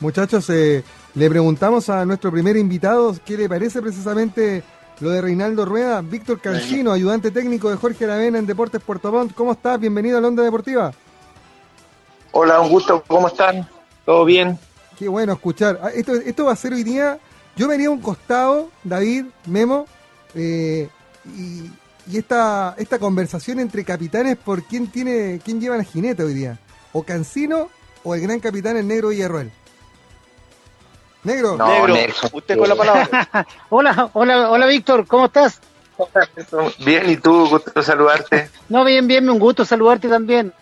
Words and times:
Muchachos, 0.00 0.48
eh, 0.48 0.82
le 1.14 1.28
preguntamos 1.28 1.90
a 1.90 2.06
nuestro 2.06 2.32
primer 2.32 2.56
invitado 2.56 3.14
qué 3.22 3.36
le 3.36 3.50
parece 3.50 3.82
precisamente 3.82 4.62
lo 5.00 5.10
de 5.10 5.20
Reinaldo 5.20 5.66
Rueda. 5.66 6.00
Víctor 6.00 6.40
Cancino, 6.40 6.90
ayudante 6.90 7.30
técnico 7.30 7.68
de 7.68 7.76
Jorge 7.76 8.06
Aravena 8.06 8.38
en 8.38 8.46
Deportes 8.46 8.80
Puerto 8.80 9.12
Montt. 9.12 9.34
¿Cómo 9.34 9.52
estás? 9.52 9.78
Bienvenido 9.78 10.16
a 10.16 10.22
la 10.22 10.28
Onda 10.28 10.42
Deportiva. 10.42 10.90
Hola, 12.32 12.60
un 12.62 12.70
gusto. 12.70 13.04
¿Cómo 13.06 13.28
están? 13.28 13.68
¿Todo 14.06 14.24
bien? 14.24 14.58
Qué 14.98 15.06
bueno 15.06 15.34
escuchar. 15.34 15.78
Ah, 15.82 15.90
esto, 15.94 16.14
esto 16.14 16.46
va 16.46 16.52
a 16.52 16.56
ser 16.56 16.72
hoy 16.72 16.82
día. 16.82 17.18
Yo 17.54 17.68
me 17.68 17.74
haría 17.74 17.90
un 17.90 18.00
costado, 18.00 18.70
David, 18.82 19.26
Memo, 19.44 19.84
eh, 20.34 20.88
y, 21.36 21.70
y 22.10 22.16
esta, 22.16 22.74
esta 22.78 22.98
conversación 22.98 23.60
entre 23.60 23.84
capitanes 23.84 24.38
por 24.38 24.62
quién 24.62 24.86
tiene, 24.90 25.42
quién 25.44 25.60
lleva 25.60 25.76
la 25.76 25.84
jineta 25.84 26.24
hoy 26.24 26.32
día. 26.32 26.58
O 26.94 27.02
Cancino 27.02 27.68
o 28.02 28.14
el 28.14 28.22
gran 28.22 28.40
capitán 28.40 28.78
el 28.78 28.88
negro 28.88 29.08
Villarroel. 29.08 29.52
Negro. 31.22 31.56
negro, 31.86 32.14
usted 32.32 32.58
con 32.58 32.68
la 32.68 32.76
palabra. 32.76 33.46
hola, 33.68 34.10
hola, 34.14 34.50
hola 34.50 34.66
Víctor, 34.66 35.06
¿cómo 35.06 35.26
estás? 35.26 35.60
Bien, 36.78 37.10
¿y 37.10 37.16
tú? 37.16 37.46
Gusto 37.48 37.82
saludarte. 37.82 38.50
No, 38.68 38.84
bien, 38.84 39.06
bien, 39.06 39.28
un 39.28 39.38
gusto 39.38 39.64
saludarte 39.64 40.08
también. 40.08 40.52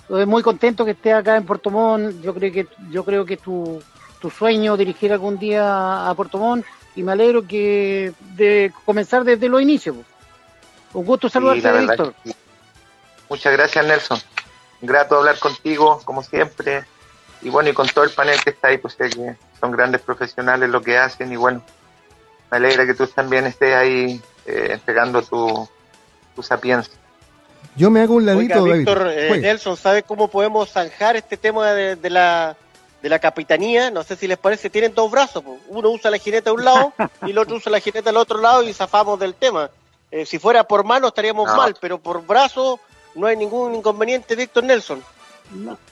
Estoy 0.00 0.26
muy 0.26 0.42
contento 0.42 0.84
que 0.84 0.90
estés 0.92 1.14
acá 1.14 1.36
en 1.36 1.46
Puerto 1.46 1.70
Montt. 1.70 2.20
Yo 2.20 2.34
creo 2.34 2.52
que 2.52 2.66
yo 2.90 3.04
creo 3.04 3.24
que 3.24 3.36
tu, 3.36 3.80
tu 4.20 4.30
sueño 4.30 4.76
dirigir 4.76 5.12
algún 5.12 5.38
día 5.38 6.08
a 6.08 6.14
Puerto 6.14 6.38
Montt 6.38 6.66
y 6.96 7.02
me 7.02 7.12
alegro 7.12 7.46
que 7.46 8.12
de 8.34 8.72
comenzar 8.84 9.24
desde 9.24 9.48
los 9.48 9.62
inicios. 9.62 9.96
Un 10.92 11.04
gusto 11.04 11.28
saludarte, 11.28 11.72
Víctor. 11.78 12.14
Muchas 13.28 13.52
gracias, 13.52 13.86
Nelson. 13.86 14.18
Grato 14.82 15.16
hablar 15.16 15.38
contigo, 15.38 16.02
como 16.04 16.22
siempre. 16.22 16.84
Y 17.42 17.50
bueno, 17.50 17.70
y 17.70 17.72
con 17.72 17.88
todo 17.88 18.04
el 18.04 18.10
panel 18.10 18.40
que 18.42 18.50
está 18.50 18.68
ahí, 18.68 18.78
pues 18.78 18.94
sé 18.94 19.10
que 19.10 19.36
son 19.60 19.72
grandes 19.72 20.00
profesionales 20.00 20.68
lo 20.70 20.80
que 20.80 20.96
hacen. 20.96 21.32
Y 21.32 21.36
bueno, 21.36 21.62
me 22.50 22.56
alegra 22.58 22.86
que 22.86 22.94
tú 22.94 23.06
también 23.06 23.46
estés 23.46 23.74
ahí 23.74 24.20
eh, 24.46 24.68
entregando 24.70 25.22
tu, 25.22 25.68
tu 26.34 26.42
sapiencia. 26.42 26.94
Yo 27.74 27.90
me 27.90 28.02
hago 28.02 28.14
un 28.14 28.26
ladito, 28.26 28.64
Víctor, 28.64 29.08
eh, 29.10 29.38
Nelson, 29.38 29.76
¿sabe 29.76 30.02
cómo 30.02 30.28
podemos 30.28 30.70
zanjar 30.70 31.16
este 31.16 31.36
tema 31.36 31.72
de, 31.72 31.96
de, 31.96 32.10
la, 32.10 32.54
de 33.00 33.08
la 33.08 33.18
capitanía? 33.18 33.90
No 33.90 34.02
sé 34.02 34.14
si 34.16 34.26
les 34.28 34.36
parece, 34.36 34.68
tienen 34.68 34.94
dos 34.94 35.10
brazos. 35.10 35.42
Uno 35.68 35.88
usa 35.88 36.10
la 36.10 36.18
jineta 36.18 36.50
de 36.50 36.54
un 36.54 36.64
lado 36.64 36.92
y 37.26 37.30
el 37.30 37.38
otro 37.38 37.56
usa 37.56 37.72
la 37.72 37.80
jineta 37.80 38.10
del 38.10 38.18
otro 38.18 38.38
lado 38.38 38.62
y 38.62 38.72
zafamos 38.74 39.18
del 39.18 39.34
tema. 39.34 39.70
Eh, 40.10 40.26
si 40.26 40.38
fuera 40.38 40.64
por 40.64 40.84
mano 40.84 41.08
estaríamos 41.08 41.46
mal, 41.56 41.74
pero 41.80 41.98
por 41.98 42.26
brazo 42.26 42.78
no 43.14 43.26
hay 43.26 43.36
ningún 43.36 43.74
inconveniente, 43.74 44.36
Víctor 44.36 44.64
Nelson. 44.64 45.02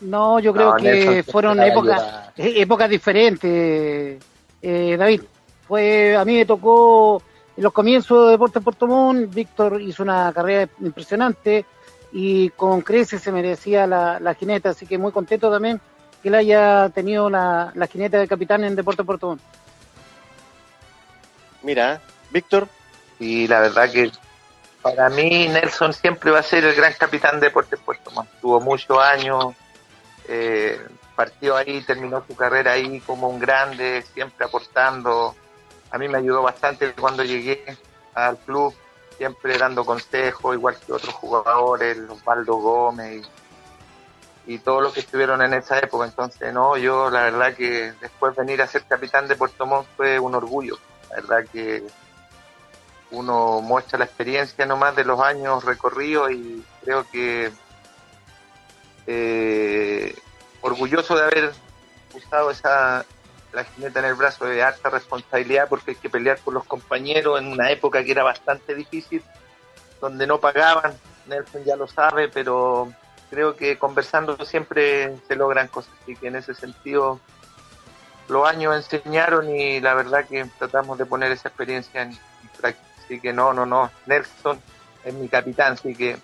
No, 0.00 0.38
yo 0.40 0.52
creo 0.52 0.76
que 0.76 1.22
fueron 1.22 1.60
épocas, 1.60 2.30
épocas 2.36 2.88
diferentes, 2.88 4.22
eh, 4.62 4.96
David. 4.98 5.22
Fue, 5.68 6.16
a 6.16 6.24
mí 6.24 6.36
me 6.36 6.46
tocó 6.46 7.22
en 7.56 7.62
los 7.62 7.72
comienzos 7.72 8.26
de 8.26 8.32
Deportes 8.32 8.62
Puerto 8.62 8.86
Montt, 8.86 9.32
Víctor 9.32 9.80
hizo 9.80 10.02
una 10.02 10.32
carrera 10.32 10.68
impresionante 10.80 11.64
y 12.12 12.50
con 12.50 12.80
creces 12.80 13.22
se 13.22 13.30
merecía 13.30 13.86
la, 13.86 14.18
la 14.18 14.34
jineta, 14.34 14.70
así 14.70 14.86
que 14.86 14.98
muy 14.98 15.12
contento 15.12 15.50
también 15.50 15.80
que 16.22 16.28
él 16.28 16.34
haya 16.34 16.88
tenido 16.88 17.30
la, 17.30 17.72
la 17.74 17.86
jineta 17.86 18.18
de 18.18 18.28
capitán 18.28 18.64
en 18.64 18.74
Deportes 18.74 19.06
Puerto 19.06 19.28
Montt. 19.28 19.42
Mira, 21.62 22.00
Víctor. 22.30 22.68
Y 23.18 23.46
la 23.46 23.60
verdad 23.60 23.90
que 23.90 24.10
para 24.82 25.08
mí 25.10 25.48
Nelson 25.48 25.92
siempre 25.92 26.30
va 26.30 26.40
a 26.40 26.42
ser 26.42 26.64
el 26.64 26.74
gran 26.74 26.92
capitán 26.94 27.38
de 27.38 27.46
Deportes 27.46 27.78
Puerto 27.80 28.10
Montt. 28.12 28.30
Tuvo 28.40 28.60
muchos 28.60 28.98
años, 28.98 29.54
eh, 30.26 30.80
partió 31.14 31.56
ahí, 31.56 31.82
terminó 31.82 32.24
su 32.26 32.34
carrera 32.34 32.72
ahí 32.72 33.00
como 33.00 33.28
un 33.28 33.38
grande, 33.38 34.02
siempre 34.14 34.46
aportando. 34.46 35.34
A 35.90 35.98
mí 35.98 36.08
me 36.08 36.18
ayudó 36.18 36.42
bastante 36.42 36.92
cuando 36.92 37.22
llegué 37.24 37.76
al 38.14 38.38
club, 38.38 38.74
siempre 39.18 39.58
dando 39.58 39.84
consejos, 39.84 40.54
igual 40.54 40.76
que 40.78 40.92
otros 40.92 41.14
jugadores, 41.14 41.98
Osvaldo 42.08 42.56
Gómez 42.56 43.26
y, 44.46 44.54
y 44.54 44.58
todos 44.60 44.82
los 44.82 44.94
que 44.94 45.00
estuvieron 45.00 45.42
en 45.42 45.52
esa 45.52 45.78
época. 45.78 46.06
Entonces, 46.06 46.54
no, 46.54 46.78
yo 46.78 47.10
la 47.10 47.24
verdad 47.24 47.54
que 47.54 47.92
después 48.00 48.34
venir 48.34 48.62
a 48.62 48.66
ser 48.66 48.84
capitán 48.84 49.28
de 49.28 49.36
Puerto 49.36 49.66
Montt 49.66 49.88
fue 49.96 50.18
un 50.18 50.34
orgullo. 50.34 50.78
La 51.10 51.16
verdad 51.16 51.44
que 51.52 51.84
uno 53.12 53.60
muestra 53.60 53.98
la 53.98 54.04
experiencia 54.04 54.66
nomás 54.66 54.94
de 54.94 55.04
los 55.04 55.20
años 55.20 55.64
recorridos 55.64 56.30
y 56.30 56.64
creo 56.82 57.04
que 57.10 57.50
eh, 59.06 60.14
orgulloso 60.60 61.16
de 61.16 61.22
haber 61.22 61.52
usado 62.14 62.50
esa 62.50 63.04
la 63.52 63.64
jineta 63.64 63.98
en 63.98 64.06
el 64.06 64.14
brazo 64.14 64.44
de 64.44 64.62
alta 64.62 64.90
responsabilidad 64.90 65.68
porque 65.68 65.92
hay 65.92 65.96
que 65.96 66.08
pelear 66.08 66.38
con 66.38 66.54
los 66.54 66.64
compañeros 66.64 67.40
en 67.40 67.48
una 67.48 67.70
época 67.70 68.04
que 68.04 68.12
era 68.12 68.22
bastante 68.22 68.76
difícil 68.76 69.24
donde 70.00 70.26
no 70.26 70.38
pagaban 70.38 70.94
Nelson 71.26 71.64
ya 71.64 71.74
lo 71.74 71.88
sabe 71.88 72.28
pero 72.28 72.92
creo 73.28 73.56
que 73.56 73.76
conversando 73.76 74.44
siempre 74.44 75.16
se 75.26 75.34
logran 75.34 75.66
cosas 75.66 75.94
y 76.06 76.14
que 76.14 76.28
en 76.28 76.36
ese 76.36 76.54
sentido 76.54 77.18
los 78.28 78.48
años 78.48 78.76
enseñaron 78.76 79.50
y 79.50 79.80
la 79.80 79.94
verdad 79.94 80.24
que 80.26 80.46
tratamos 80.56 80.96
de 80.98 81.06
poner 81.06 81.32
esa 81.32 81.48
experiencia 81.48 82.02
en 82.02 82.16
práctica 82.60 82.89
Así 83.10 83.18
que 83.18 83.32
no, 83.32 83.52
no, 83.52 83.66
no. 83.66 83.90
Nelson 84.06 84.60
es 85.04 85.14
mi 85.14 85.26
capitán, 85.26 85.72
así 85.72 85.96
que 85.96 86.16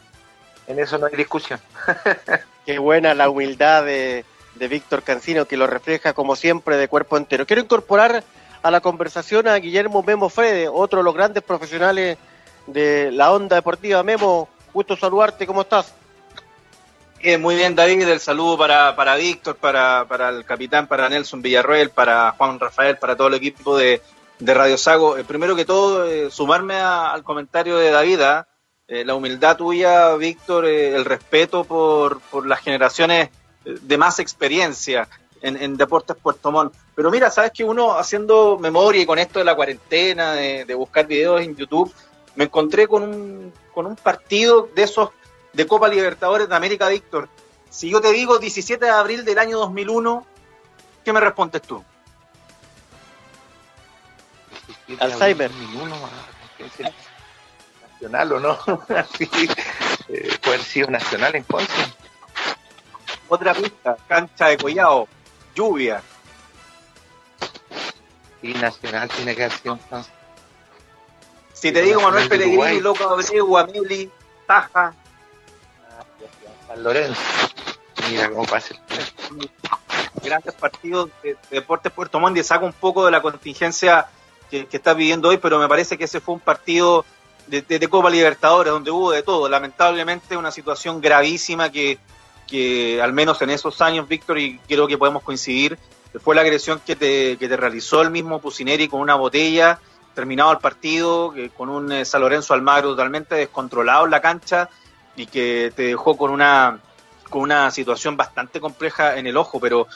en 0.69 0.79
eso 0.79 0.99
no 0.99 1.07
hay 1.07 1.17
discusión. 1.17 1.59
Qué 2.65 2.79
buena 2.79 3.13
la 3.13 3.29
humildad 3.29 3.85
de, 3.85 4.25
de 4.55 4.69
Víctor 4.69 5.03
Cancino, 5.03 5.47
que 5.47 5.57
lo 5.57 5.67
refleja 5.67 6.13
como 6.13 6.37
siempre 6.37 6.77
de 6.77 6.87
cuerpo 6.87 7.17
entero. 7.17 7.45
Quiero 7.45 7.63
incorporar 7.63 8.23
a 8.63 8.71
la 8.71 8.81
conversación 8.81 9.49
a 9.49 9.57
Guillermo 9.57 10.05
Memo 10.05 10.29
Frede, 10.29 10.69
otro 10.69 11.01
de 11.01 11.05
los 11.05 11.15
grandes 11.15 11.43
profesionales 11.43 12.19
de 12.69 13.11
la 13.11 13.33
onda 13.33 13.57
deportiva. 13.57 14.05
Memo, 14.05 14.49
gusto 14.73 14.97
saludarte, 14.97 15.45
¿cómo 15.45 15.63
estás? 15.63 15.93
Bien, 17.21 17.43
muy 17.43 17.57
bien, 17.57 17.75
David. 17.75 18.07
El 18.07 18.21
saludo 18.21 18.57
para, 18.57 18.95
para 18.95 19.17
Víctor, 19.17 19.57
para, 19.57 20.05
para 20.07 20.29
el 20.29 20.45
capitán, 20.45 20.87
para 20.87 21.09
Nelson 21.09 21.43
Villarroel, 21.43 21.91
para 21.91 22.31
Juan 22.39 22.61
Rafael, 22.61 22.97
para 22.97 23.17
todo 23.17 23.27
el 23.27 23.35
equipo 23.35 23.77
de, 23.77 24.01
de 24.39 24.55
Radio 24.55 24.79
Sago. 24.79 25.17
Eh, 25.17 25.25
primero 25.25 25.57
que 25.57 25.65
todo, 25.65 26.07
eh, 26.07 26.31
sumarme 26.31 26.77
al 26.77 27.23
comentario 27.23 27.77
de 27.77 27.91
David, 27.91 28.21
¿ah? 28.21 28.49
eh, 28.89 29.05
la 29.05 29.15
humildad 29.15 29.57
tuya, 29.57 30.15
Víctor, 30.17 30.67
el 30.67 31.05
respeto 31.05 31.65
por, 31.65 32.21
por, 32.21 32.47
las 32.47 32.61
generaciones 32.61 33.31
de 33.65 33.99
más 33.99 34.21
experiencia 34.21 35.09
en, 35.43 35.61
en, 35.61 35.77
Deportes 35.77 36.17
Puerto 36.17 36.53
Montt. 36.53 36.75
Pero 36.95 37.11
mira, 37.11 37.31
sabes 37.31 37.51
que 37.53 37.65
uno 37.65 37.99
haciendo 37.99 38.59
memoria 38.59 39.03
y 39.03 39.07
con 39.07 39.19
esto 39.19 39.39
de 39.39 39.45
la 39.45 39.57
cuarentena, 39.57 40.35
de, 40.35 40.65
de 40.65 40.75
buscar 40.75 41.07
videos 41.07 41.41
en 41.41 41.57
YouTube, 41.57 41.93
me 42.37 42.45
encontré 42.45 42.87
con 42.87 43.03
un, 43.03 43.53
con 43.75 43.87
un 43.87 43.97
partido 43.97 44.69
de 44.75 44.83
esos 44.83 45.11
de 45.53 45.67
Copa 45.67 45.89
Libertadores 45.89 46.49
de 46.49 46.55
América, 46.55 46.89
Víctor. 46.89 47.29
Si 47.71 47.91
yo 47.91 48.01
te 48.01 48.13
digo 48.13 48.39
17 48.39 48.85
de 48.85 48.91
abril 48.91 49.25
del 49.25 49.39
año 49.39 49.59
2001, 49.59 50.25
¿qué 51.05 51.13
me 51.13 51.21
respondes 51.21 51.63
tú? 51.63 51.83
Alzheimer. 54.99 55.51
Nacional 57.93 58.33
o 58.33 58.41
no, 58.41 58.59
así, 58.97 59.29
eh, 60.09 60.39
puede 60.43 60.57
haber 60.57 60.63
sido 60.63 60.91
nacional 60.91 61.35
en 61.35 61.45
Conce. 61.45 61.73
Otra 63.29 63.55
pista, 63.55 63.97
cancha 64.07 64.49
de 64.49 64.59
Collao, 64.59 65.09
lluvia. 65.55 66.03
Y 68.43 68.53
nacional 68.55 69.09
tiene 69.09 69.35
que 69.35 69.45
haber 69.45 69.59
sido 69.59 69.75
entonces. 69.75 70.13
Si 71.53 71.73
te 71.73 71.83
digo 71.83 72.03
Manuel 72.03 72.29
Pellegrini, 72.29 72.81
Loco 72.81 73.09
Abreu, 73.09 73.57
Ameli, 73.57 74.11
Taja. 74.47 74.95
San 76.69 76.83
Lorenzo. 76.83 77.21
Mira 78.11 78.29
cómo 78.29 78.45
pasa 78.45 78.75
el 78.75 79.51
Grandes 80.23 80.55
partidos 80.55 81.11
de, 81.23 81.31
de 81.35 81.39
Deportes 81.51 81.93
Puerto 81.93 82.21
Montt 82.21 82.37
y 82.37 82.43
saca 82.43 82.65
un 82.65 82.73
poco 82.73 83.05
de 83.05 83.11
la 83.11 83.23
contingencia 83.23 84.06
que, 84.50 84.66
que, 84.66 84.76
está 84.76 84.94
viviendo 84.94 85.28
hoy, 85.28 85.38
pero 85.38 85.58
me 85.58 85.69
parece 85.69 85.96
que 85.96 86.04
ese 86.04 86.20
fue 86.20 86.34
un 86.34 86.40
partido 86.40 87.04
de, 87.46 87.62
de, 87.62 87.88
Copa 87.88 88.10
Libertadores 88.10 88.72
donde 88.72 88.90
hubo 88.90 89.10
de 89.10 89.22
todo. 89.22 89.48
Lamentablemente 89.48 90.37
una 90.37 90.50
situación 90.50 91.00
gravísima 91.00 91.70
que, 91.70 91.98
que 92.46 93.00
al 93.02 93.12
menos 93.12 93.40
en 93.43 93.50
esos 93.50 93.81
años, 93.81 94.08
Víctor, 94.08 94.38
y 94.38 94.58
creo 94.69 94.87
que 94.87 94.98
podemos 94.98 95.22
coincidir, 95.22 95.78
fue 96.22 96.34
la 96.34 96.40
agresión 96.40 96.81
que 96.84 96.96
te, 96.96 97.37
que 97.37 97.48
te 97.48 97.56
realizó 97.56 98.02
el 98.02 98.10
mismo 98.10 98.40
Pusineri 98.40 98.88
con 98.88 99.00
una 99.00 99.14
botella, 99.14 99.78
terminado 100.14 100.52
el 100.52 100.58
partido, 100.58 101.32
que, 101.32 101.50
con 101.50 101.69
un 101.69 101.93
eh, 101.93 102.04
San 102.04 102.22
Lorenzo 102.22 102.54
Almagro 102.54 102.90
totalmente 102.90 103.34
descontrolado 103.34 104.04
en 104.04 104.10
la 104.10 104.20
cancha 104.20 104.69
y 105.14 105.26
que 105.26 105.72
te 105.75 105.82
dejó 105.82 106.16
con 106.16 106.31
una, 106.31 106.78
con 107.28 107.43
una 107.43 107.70
situación 107.70 108.16
bastante 108.16 108.60
compleja 108.60 109.16
en 109.19 109.26
el 109.26 109.37
ojo, 109.37 109.60
pero 109.60 109.87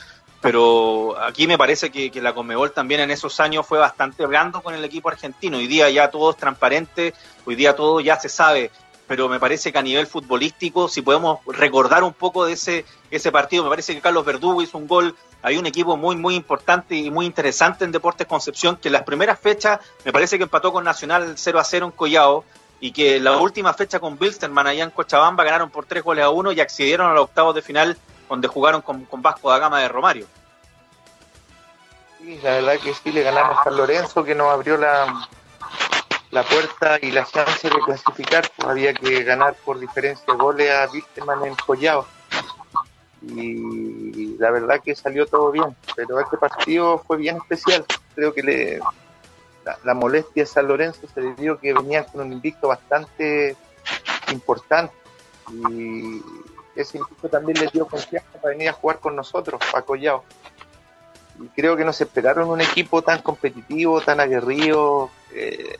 pero 0.40 1.20
aquí 1.20 1.46
me 1.46 1.58
parece 1.58 1.90
que, 1.90 2.10
que, 2.10 2.22
la 2.22 2.34
Conmebol 2.34 2.72
también 2.72 3.00
en 3.00 3.10
esos 3.10 3.40
años 3.40 3.66
fue 3.66 3.78
bastante 3.78 4.24
blando 4.26 4.62
con 4.62 4.74
el 4.74 4.84
equipo 4.84 5.08
argentino. 5.08 5.58
Hoy 5.58 5.66
día 5.66 5.90
ya 5.90 6.10
todo 6.10 6.30
es 6.30 6.36
transparente, 6.36 7.14
hoy 7.44 7.56
día 7.56 7.76
todo 7.76 8.00
ya 8.00 8.18
se 8.18 8.28
sabe, 8.28 8.70
pero 9.06 9.28
me 9.28 9.38
parece 9.38 9.72
que 9.72 9.78
a 9.78 9.82
nivel 9.82 10.06
futbolístico, 10.06 10.88
si 10.88 11.02
podemos 11.02 11.40
recordar 11.46 12.04
un 12.04 12.14
poco 12.14 12.46
de 12.46 12.54
ese, 12.54 12.84
ese 13.10 13.30
partido, 13.30 13.64
me 13.64 13.70
parece 13.70 13.94
que 13.94 14.00
Carlos 14.00 14.24
Verdugo 14.24 14.62
hizo 14.62 14.78
un 14.78 14.86
gol 14.86 15.14
hay 15.42 15.56
un 15.56 15.66
equipo 15.66 15.96
muy, 15.96 16.16
muy 16.16 16.34
importante 16.34 16.94
y 16.94 17.10
muy 17.10 17.26
interesante 17.26 17.84
en 17.84 17.92
Deportes 17.92 18.26
Concepción, 18.26 18.76
que 18.76 18.88
en 18.88 18.92
las 18.92 19.04
primeras 19.04 19.38
fechas 19.38 19.80
me 20.04 20.12
parece 20.12 20.36
que 20.36 20.44
empató 20.44 20.72
con 20.72 20.84
Nacional 20.84 21.34
0 21.36 21.58
a 21.58 21.64
0 21.64 21.86
en 21.86 21.92
Collao, 21.92 22.44
y 22.82 22.92
que 22.92 23.20
la 23.20 23.36
última 23.36 23.74
fecha 23.74 24.00
con 24.00 24.18
Bilsterman 24.18 24.66
allá 24.66 24.84
en 24.84 24.90
Cochabamba 24.90 25.44
ganaron 25.44 25.68
por 25.68 25.84
3 25.84 26.02
goles 26.02 26.24
a 26.24 26.30
1 26.30 26.52
y 26.52 26.60
accedieron 26.60 27.10
a 27.10 27.14
los 27.14 27.24
octavos 27.24 27.54
de 27.54 27.60
final, 27.60 27.98
donde 28.30 28.48
jugaron 28.48 28.80
con, 28.80 29.04
con 29.04 29.20
Vasco 29.20 29.50
da 29.50 29.58
Gama 29.58 29.80
de 29.80 29.88
Romario. 29.88 30.26
Sí, 32.18 32.40
la 32.42 32.52
verdad 32.52 32.78
que 32.82 32.94
sí, 32.94 33.12
le 33.12 33.22
ganamos 33.22 33.58
a 33.66 33.70
Lorenzo, 33.70 34.24
que 34.24 34.34
nos 34.34 34.50
abrió 34.50 34.78
la, 34.78 35.28
la 36.30 36.42
puerta 36.44 36.98
y 37.02 37.10
la 37.10 37.26
chance 37.26 37.68
de 37.68 37.78
clasificar. 37.84 38.50
Pues 38.56 38.68
había 38.68 38.94
que 38.94 39.22
ganar 39.24 39.54
por 39.64 39.78
diferencia 39.78 40.24
de 40.26 40.38
goles 40.38 40.70
a 40.70 40.86
Bilsterman 40.86 41.44
en 41.44 41.54
Collao 41.56 42.06
y 43.22 44.36
la 44.38 44.50
verdad 44.50 44.80
que 44.82 44.94
salió 44.94 45.26
todo 45.26 45.50
bien, 45.50 45.76
pero 45.94 46.20
este 46.20 46.38
partido 46.38 46.98
fue 47.06 47.18
bien 47.18 47.36
especial. 47.36 47.84
Creo 48.14 48.32
que 48.32 48.42
le, 48.42 48.80
la, 49.84 49.94
molestia 49.94 50.44
a 50.44 50.46
San 50.46 50.68
Lorenzo 50.68 51.06
se 51.12 51.20
debió 51.20 51.58
que 51.58 51.74
venían 51.74 52.04
con 52.04 52.22
un 52.22 52.32
invicto 52.32 52.68
bastante 52.68 53.56
importante 54.32 54.94
y 55.52 56.22
ese 56.74 56.98
invicto 56.98 57.28
también 57.28 57.58
les 57.58 57.72
dio 57.72 57.86
confianza 57.86 58.30
para 58.40 58.54
venir 58.54 58.68
a 58.68 58.72
jugar 58.72 58.98
con 59.00 59.16
nosotros, 59.16 59.60
a 59.74 59.82
Collao. 59.82 60.24
Y 61.40 61.48
creo 61.48 61.76
que 61.76 61.84
nos 61.84 62.00
esperaron 62.00 62.48
un 62.48 62.60
equipo 62.60 63.02
tan 63.02 63.22
competitivo, 63.22 64.00
tan 64.00 64.20
aguerrido, 64.20 65.10
eh, 65.32 65.78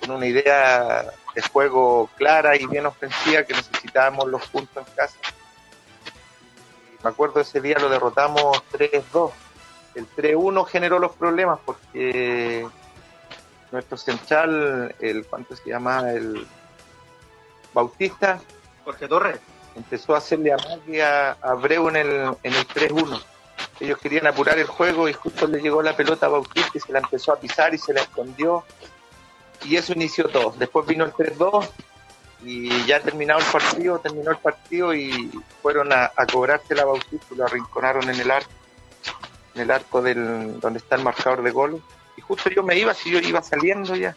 con 0.00 0.12
una 0.12 0.26
idea 0.26 1.04
de 1.34 1.42
juego 1.42 2.10
clara 2.16 2.56
y 2.56 2.66
bien 2.66 2.86
ofensiva 2.86 3.44
que 3.44 3.54
necesitábamos 3.54 4.28
los 4.28 4.46
puntos 4.48 4.86
en 4.86 4.94
casa 4.94 5.16
me 7.02 7.10
acuerdo 7.10 7.40
ese 7.40 7.60
día 7.60 7.78
lo 7.78 7.88
derrotamos 7.88 8.62
3-2. 8.72 9.30
El 9.94 10.06
3-1 10.08 10.66
generó 10.66 10.98
los 10.98 11.12
problemas 11.12 11.58
porque 11.64 12.66
nuestro 13.72 13.96
central, 13.96 14.94
el 15.00 15.26
¿cuánto 15.26 15.56
se 15.56 15.68
llama? 15.68 16.10
El 16.10 16.46
Bautista. 17.72 18.40
Jorge 18.90 19.08
Torres. 19.08 19.40
Empezó 19.76 20.14
a 20.14 20.18
hacerle 20.18 20.52
amague 20.52 21.02
a, 21.02 21.32
a 21.40 21.54
Breu 21.54 21.88
en 21.88 21.96
el, 21.96 22.10
en 22.42 22.54
el 22.54 22.66
3-1. 22.66 23.22
Ellos 23.78 23.98
querían 23.98 24.26
apurar 24.26 24.58
el 24.58 24.66
juego 24.66 25.08
y 25.08 25.12
justo 25.12 25.46
le 25.46 25.60
llegó 25.60 25.80
la 25.82 25.96
pelota 25.96 26.26
a 26.26 26.30
Bautista 26.30 26.72
y 26.74 26.80
se 26.80 26.92
la 26.92 26.98
empezó 26.98 27.32
a 27.32 27.38
pisar 27.38 27.72
y 27.72 27.78
se 27.78 27.92
la 27.92 28.00
escondió. 28.00 28.64
Y 29.64 29.76
eso 29.76 29.92
inició 29.92 30.28
todo. 30.28 30.54
Después 30.58 30.86
vino 30.86 31.04
el 31.04 31.12
3-2 31.12 31.68
y 32.42 32.84
ya 32.86 33.00
terminado 33.00 33.38
el 33.40 33.46
partido, 33.46 33.98
terminó 34.00 34.30
el 34.30 34.38
partido 34.38 34.94
y 34.94 35.30
fueron 35.62 35.92
a, 35.92 36.10
a 36.16 36.26
cobrarse 36.26 36.74
la 36.74 36.84
Bautista 36.84 37.26
y 37.30 37.36
lo 37.36 37.44
arrinconaron 37.44 38.08
en 38.08 38.18
el 38.18 38.30
arco, 38.30 38.50
en 39.54 39.60
el 39.60 39.70
arco 39.70 40.02
del, 40.02 40.58
donde 40.58 40.78
está 40.78 40.96
el 40.96 41.02
marcador 41.02 41.42
de 41.42 41.50
goles. 41.52 41.80
Y 42.16 42.22
justo 42.22 42.50
yo 42.50 42.62
me 42.62 42.76
iba, 42.76 42.92
si 42.92 43.10
yo 43.10 43.18
iba 43.20 43.40
saliendo 43.42 43.94
ya, 43.94 44.16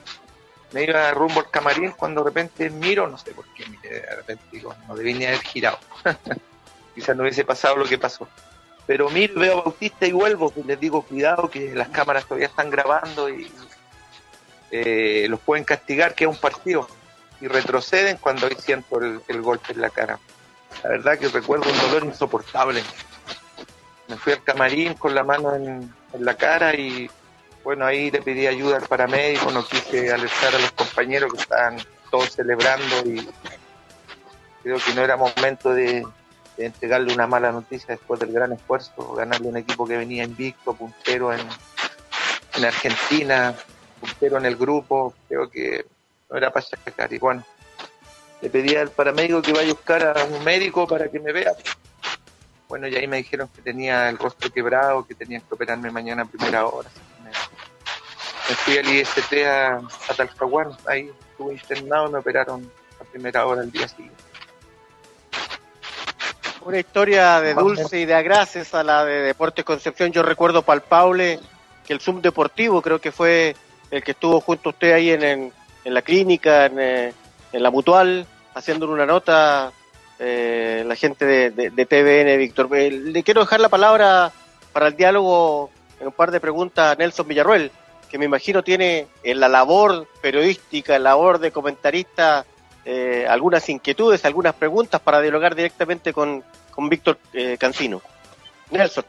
me 0.73 0.83
iba 0.83 1.11
rumbo 1.11 1.39
al 1.39 1.49
camarín 1.49 1.91
cuando 1.91 2.21
de 2.21 2.29
repente 2.29 2.69
miro, 2.69 3.07
no 3.07 3.17
sé 3.17 3.31
por 3.31 3.45
qué, 3.53 3.65
de 3.87 4.15
repente 4.15 4.43
digo, 4.51 4.75
no 4.87 4.95
debía 4.95 5.29
haber 5.29 5.41
girado. 5.41 5.79
Quizás 6.95 7.15
no 7.15 7.23
hubiese 7.23 7.45
pasado 7.45 7.77
lo 7.77 7.85
que 7.85 7.97
pasó. 7.97 8.27
Pero 8.85 9.09
miro, 9.09 9.39
veo 9.39 9.59
a 9.59 9.63
Bautista 9.63 10.05
y 10.05 10.11
vuelvo, 10.11 10.51
y 10.55 10.63
les 10.63 10.79
digo, 10.79 11.03
cuidado 11.03 11.49
que 11.49 11.73
las 11.73 11.89
cámaras 11.89 12.25
todavía 12.25 12.47
están 12.47 12.69
grabando 12.69 13.29
y 13.29 13.49
eh, 14.71 15.27
los 15.29 15.39
pueden 15.39 15.63
castigar, 15.63 16.15
que 16.15 16.25
es 16.25 16.29
un 16.29 16.37
partido 16.37 16.87
y 17.39 17.47
retroceden 17.47 18.17
cuando 18.17 18.47
hoy 18.47 18.55
siento 18.57 18.99
el, 18.99 19.41
golpe 19.41 19.73
en 19.73 19.81
la 19.81 19.89
cara. 19.89 20.17
La 20.81 20.89
verdad 20.89 21.19
que 21.19 21.27
recuerdo 21.27 21.69
un 21.69 21.77
dolor 21.77 22.05
insoportable. 22.05 22.81
Me 24.07 24.17
fui 24.17 24.33
al 24.33 24.43
camarín 24.43 24.93
con 24.93 25.13
la 25.13 25.23
mano 25.23 25.53
en, 25.55 25.93
la 26.19 26.35
cara 26.35 26.73
y 26.73 27.09
bueno, 27.63 27.85
ahí 27.85 28.11
le 28.11 28.21
pedí 28.21 28.45
ayuda 28.47 28.77
al 28.77 28.87
paramédico, 28.87 29.51
no 29.51 29.65
quise 29.65 30.11
alertar 30.11 30.55
a 30.55 30.59
los 30.59 30.71
compañeros 30.71 31.31
que 31.33 31.39
estaban 31.39 31.77
todos 32.11 32.31
celebrando 32.31 32.99
y 33.05 33.27
creo 34.61 34.77
que 34.77 34.93
no 34.93 35.01
era 35.01 35.17
momento 35.17 35.73
de, 35.73 36.05
entregarle 36.57 37.13
una 37.13 37.25
mala 37.25 37.51
noticia 37.51 37.95
después 37.95 38.19
del 38.19 38.31
gran 38.31 38.51
esfuerzo, 38.51 39.13
ganarle 39.15 39.47
un 39.47 39.57
equipo 39.57 39.87
que 39.87 39.97
venía 39.97 40.23
invicto, 40.23 40.73
puntero 40.73 41.33
en, 41.33 41.41
en 42.55 42.65
Argentina, 42.65 43.55
puntero 43.99 44.37
en 44.37 44.45
el 44.45 44.55
grupo, 44.55 45.15
creo 45.27 45.49
que 45.49 45.85
no 46.29 46.37
era 46.37 46.51
para 46.51 46.65
sacar. 46.65 47.11
Y 47.11 47.17
bueno, 47.17 47.43
le 48.41 48.49
pedí 48.49 48.75
al 48.75 48.91
paramédico 48.91 49.41
que 49.41 49.51
vaya 49.51 49.71
a 49.71 49.73
buscar 49.73 50.17
a 50.17 50.25
un 50.25 50.43
médico 50.43 50.85
para 50.85 51.09
que 51.09 51.19
me 51.19 51.31
vea. 51.31 51.53
Bueno, 52.67 52.87
y 52.87 52.95
ahí 52.95 53.07
me 53.07 53.17
dijeron 53.17 53.49
que 53.55 53.61
tenía 53.61 54.09
el 54.09 54.17
rostro 54.17 54.51
quebrado, 54.51 55.07
que 55.07 55.15
tenía 55.15 55.39
que 55.39 55.53
operarme 55.53 55.89
mañana 55.89 56.23
a 56.23 56.25
primera 56.25 56.67
hora. 56.67 56.89
Me, 58.49 58.55
fui 58.55 58.77
al 58.77 58.87
IST 58.87 59.33
a, 59.45 59.77
a 59.77 60.13
Talcahuán, 60.15 60.71
ahí 60.87 61.09
estuve 61.31 61.53
internado 61.53 62.09
y 62.09 62.11
me 62.11 62.19
operaron 62.19 62.69
a 62.99 63.03
primera 63.03 63.45
hora 63.45 63.61
el 63.61 63.71
día 63.71 63.87
siguiente. 63.87 64.23
Una 66.65 66.79
historia 66.79 67.41
de 67.41 67.53
dulce 67.53 67.99
y 67.99 68.05
de 68.05 68.13
agraces 68.13 68.73
a 68.73 68.83
la 68.83 69.03
de 69.03 69.21
Deportes 69.21 69.65
Concepción. 69.65 70.13
Yo 70.13 70.23
recuerdo 70.23 70.61
palpable 70.61 71.39
que 71.85 71.93
el 71.93 71.99
subdeportivo 71.99 72.81
creo 72.81 72.99
que 72.99 73.11
fue 73.11 73.55
el 73.91 74.01
que 74.01 74.11
estuvo 74.11 74.39
junto 74.39 74.69
a 74.69 74.71
usted 74.71 74.93
ahí 74.93 75.09
en, 75.11 75.23
en 75.23 75.93
la 75.93 76.01
clínica, 76.01 76.65
en, 76.65 76.79
eh, 76.79 77.13
en 77.51 77.63
la 77.63 77.69
mutual, 77.69 78.25
haciéndole 78.53 78.93
una 78.93 79.05
nota 79.05 79.73
eh, 80.19 80.83
la 80.85 80.95
gente 80.95 81.25
de, 81.25 81.69
de, 81.69 81.85
TVN, 81.85 82.37
Víctor. 82.37 82.69
Eh, 82.75 82.91
le 82.91 83.23
quiero 83.23 83.41
dejar 83.41 83.59
la 83.59 83.69
palabra 83.69 84.31
para 84.71 84.87
el 84.87 84.95
diálogo 84.95 85.69
en 85.99 86.07
un 86.07 86.13
par 86.13 86.31
de 86.31 86.39
preguntas 86.39 86.93
a 86.93 86.95
Nelson 86.95 87.27
Villarruel, 87.27 87.71
que 88.13 88.19
me 88.19 88.25
imagino 88.25 88.63
tiene 88.63 89.07
en 89.23 89.39
la 89.39 89.49
labor 89.49 90.07
periodística, 90.21 90.95
en 90.95 91.01
la 91.01 91.09
labor 91.09 91.39
de 91.39 91.49
comentarista, 91.51 92.45
eh, 92.85 93.25
algunas 93.27 93.67
inquietudes, 93.69 94.23
algunas 94.23 94.53
preguntas 94.53 95.01
para 95.01 95.19
dialogar 95.19 95.55
directamente 95.55 96.13
con, 96.13 96.43
con 96.69 96.89
Víctor 96.89 97.17
eh, 97.33 97.57
Cancino. 97.59 98.03
Nelson. 98.69 99.03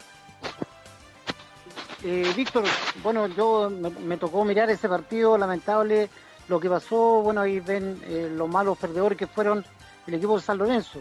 Eh, 2.03 2.33
Víctor, 2.35 2.65
bueno, 3.03 3.27
yo 3.27 3.69
me, 3.69 4.17
tocó 4.17 4.43
mirar 4.43 4.71
ese 4.71 4.89
partido 4.89 5.37
lamentable 5.37 6.09
lo 6.49 6.59
que 6.59 6.71
pasó, 6.71 7.21
bueno, 7.21 7.43
ahí 7.43 7.61
ven 7.61 8.01
eh, 8.07 8.31
los 8.35 8.49
malos 8.49 8.79
perdedores 8.79 9.19
que 9.19 9.27
fueron 9.27 9.67
el 10.07 10.15
equipo 10.15 10.37
de 10.37 10.43
San 10.43 10.57
Lorenzo. 10.57 11.01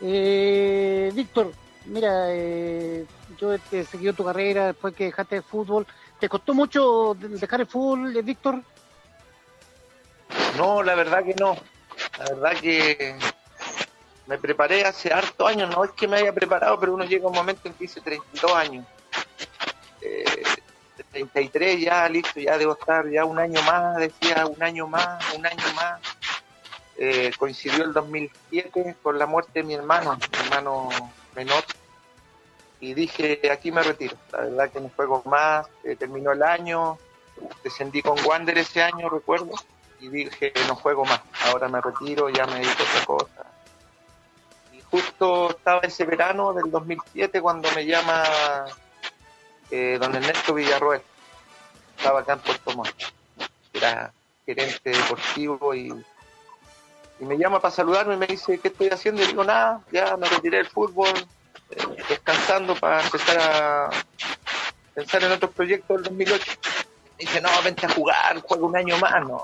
Eh, 0.00 1.12
Víctor, 1.14 1.52
mira, 1.84 2.28
eh, 2.30 3.04
yo 3.38 3.52
he 3.52 3.84
seguido 3.84 4.14
tu 4.14 4.24
carrera 4.24 4.68
después 4.68 4.94
que 4.94 5.04
dejaste 5.04 5.36
el 5.36 5.42
fútbol. 5.42 5.86
¿Te 6.20 6.28
costó 6.28 6.54
mucho 6.54 7.14
dejar 7.14 7.60
el 7.60 7.66
fútbol, 7.66 8.22
Víctor? 8.22 8.62
No, 10.56 10.82
la 10.82 10.94
verdad 10.94 11.24
que 11.24 11.34
no. 11.34 11.56
La 12.18 12.24
verdad 12.24 12.60
que 12.60 13.16
me 14.26 14.38
preparé 14.38 14.84
hace 14.84 15.12
harto 15.12 15.46
años. 15.46 15.70
No 15.70 15.84
es 15.84 15.90
que 15.92 16.08
me 16.08 16.16
haya 16.16 16.32
preparado, 16.32 16.80
pero 16.80 16.94
uno 16.94 17.04
llega 17.04 17.26
a 17.26 17.28
un 17.28 17.34
momento 17.34 17.68
en 17.68 17.74
que 17.74 17.84
hice 17.84 18.00
32 18.00 18.52
años. 18.52 18.86
Eh, 20.00 20.24
33 21.12 21.80
ya 21.80 22.08
listo, 22.08 22.40
ya 22.40 22.58
debo 22.58 22.72
estar 22.72 23.08
ya 23.08 23.24
un 23.24 23.38
año 23.38 23.60
más, 23.62 23.96
decía 23.96 24.46
un 24.46 24.62
año 24.62 24.86
más, 24.86 25.34
un 25.34 25.46
año 25.46 25.72
más. 25.74 26.00
Eh, 26.98 27.30
coincidió 27.38 27.84
el 27.84 27.92
2007 27.92 28.96
con 29.02 29.18
la 29.18 29.26
muerte 29.26 29.60
de 29.60 29.62
mi 29.62 29.74
hermano, 29.74 30.16
mi 30.16 30.46
hermano 30.46 30.88
menor, 31.34 31.62
y 32.80 32.94
dije, 32.94 33.40
aquí 33.50 33.70
me 33.70 33.82
retiro. 33.82 34.16
La 34.32 34.40
verdad 34.40 34.70
que 34.70 34.80
no 34.80 34.90
juego 34.94 35.22
más, 35.24 35.66
eh, 35.84 35.96
terminó 35.96 36.32
el 36.32 36.42
año, 36.42 36.98
descendí 37.64 38.02
con 38.02 38.18
Wander 38.24 38.58
ese 38.58 38.82
año, 38.82 39.08
recuerdo, 39.08 39.52
y 40.00 40.08
dije, 40.08 40.52
no 40.68 40.76
juego 40.76 41.04
más, 41.04 41.20
ahora 41.46 41.68
me 41.68 41.80
retiro, 41.80 42.28
ya 42.28 42.46
me 42.46 42.56
dedico 42.56 42.82
otra 42.82 43.06
cosa. 43.06 43.46
Y 44.72 44.80
justo 44.82 45.50
estaba 45.50 45.80
ese 45.80 46.04
verano 46.04 46.52
del 46.52 46.70
2007 46.70 47.40
cuando 47.40 47.70
me 47.72 47.86
llama 47.86 48.24
eh, 49.70 49.98
don 50.00 50.14
Ernesto 50.14 50.54
Villarroel, 50.54 51.02
estaba 51.96 52.20
acá 52.20 52.34
en 52.34 52.40
Puerto 52.40 52.76
Montt, 52.76 53.02
era 53.72 54.12
gerente 54.44 54.90
deportivo 54.90 55.74
y, 55.74 55.92
y 57.18 57.24
me 57.24 57.36
llama 57.36 57.60
para 57.60 57.74
saludarme 57.74 58.14
y 58.14 58.18
me 58.18 58.26
dice, 58.26 58.60
¿qué 58.60 58.68
estoy 58.68 58.88
haciendo? 58.88 59.22
Y 59.22 59.26
digo, 59.26 59.44
nada, 59.44 59.80
ya 59.90 60.16
me 60.16 60.28
retiré 60.28 60.58
del 60.58 60.68
fútbol, 60.68 61.26
descansando 62.08 62.74
para 62.76 63.02
empezar 63.02 63.38
a 63.40 63.90
pensar 64.94 65.24
en 65.24 65.32
otros 65.32 65.50
proyectos 65.52 65.96
del 65.96 66.04
2008. 66.04 66.52
Me 67.18 67.24
dice, 67.24 67.40
no, 67.40 67.48
vente 67.62 67.86
a 67.86 67.88
jugar, 67.90 68.40
juega 68.42 68.66
un 68.66 68.76
año 68.76 68.98
más. 68.98 69.20
No, 69.22 69.42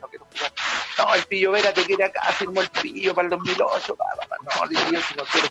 no 0.00 0.08
quiero 0.08 0.26
jugar. 0.32 0.52
No, 0.98 1.14
el 1.14 1.24
Pillo 1.24 1.52
Vera 1.52 1.72
te 1.72 1.84
quiere 1.84 2.04
acá, 2.04 2.22
firmó 2.32 2.60
el 2.60 2.68
Pillo 2.68 3.14
para 3.14 3.26
el 3.26 3.30
2008. 3.30 3.96
No, 3.98 4.66
le 4.66 4.84
digo, 4.84 5.02
si 5.02 5.14
no 5.14 5.24
quiero. 5.24 5.48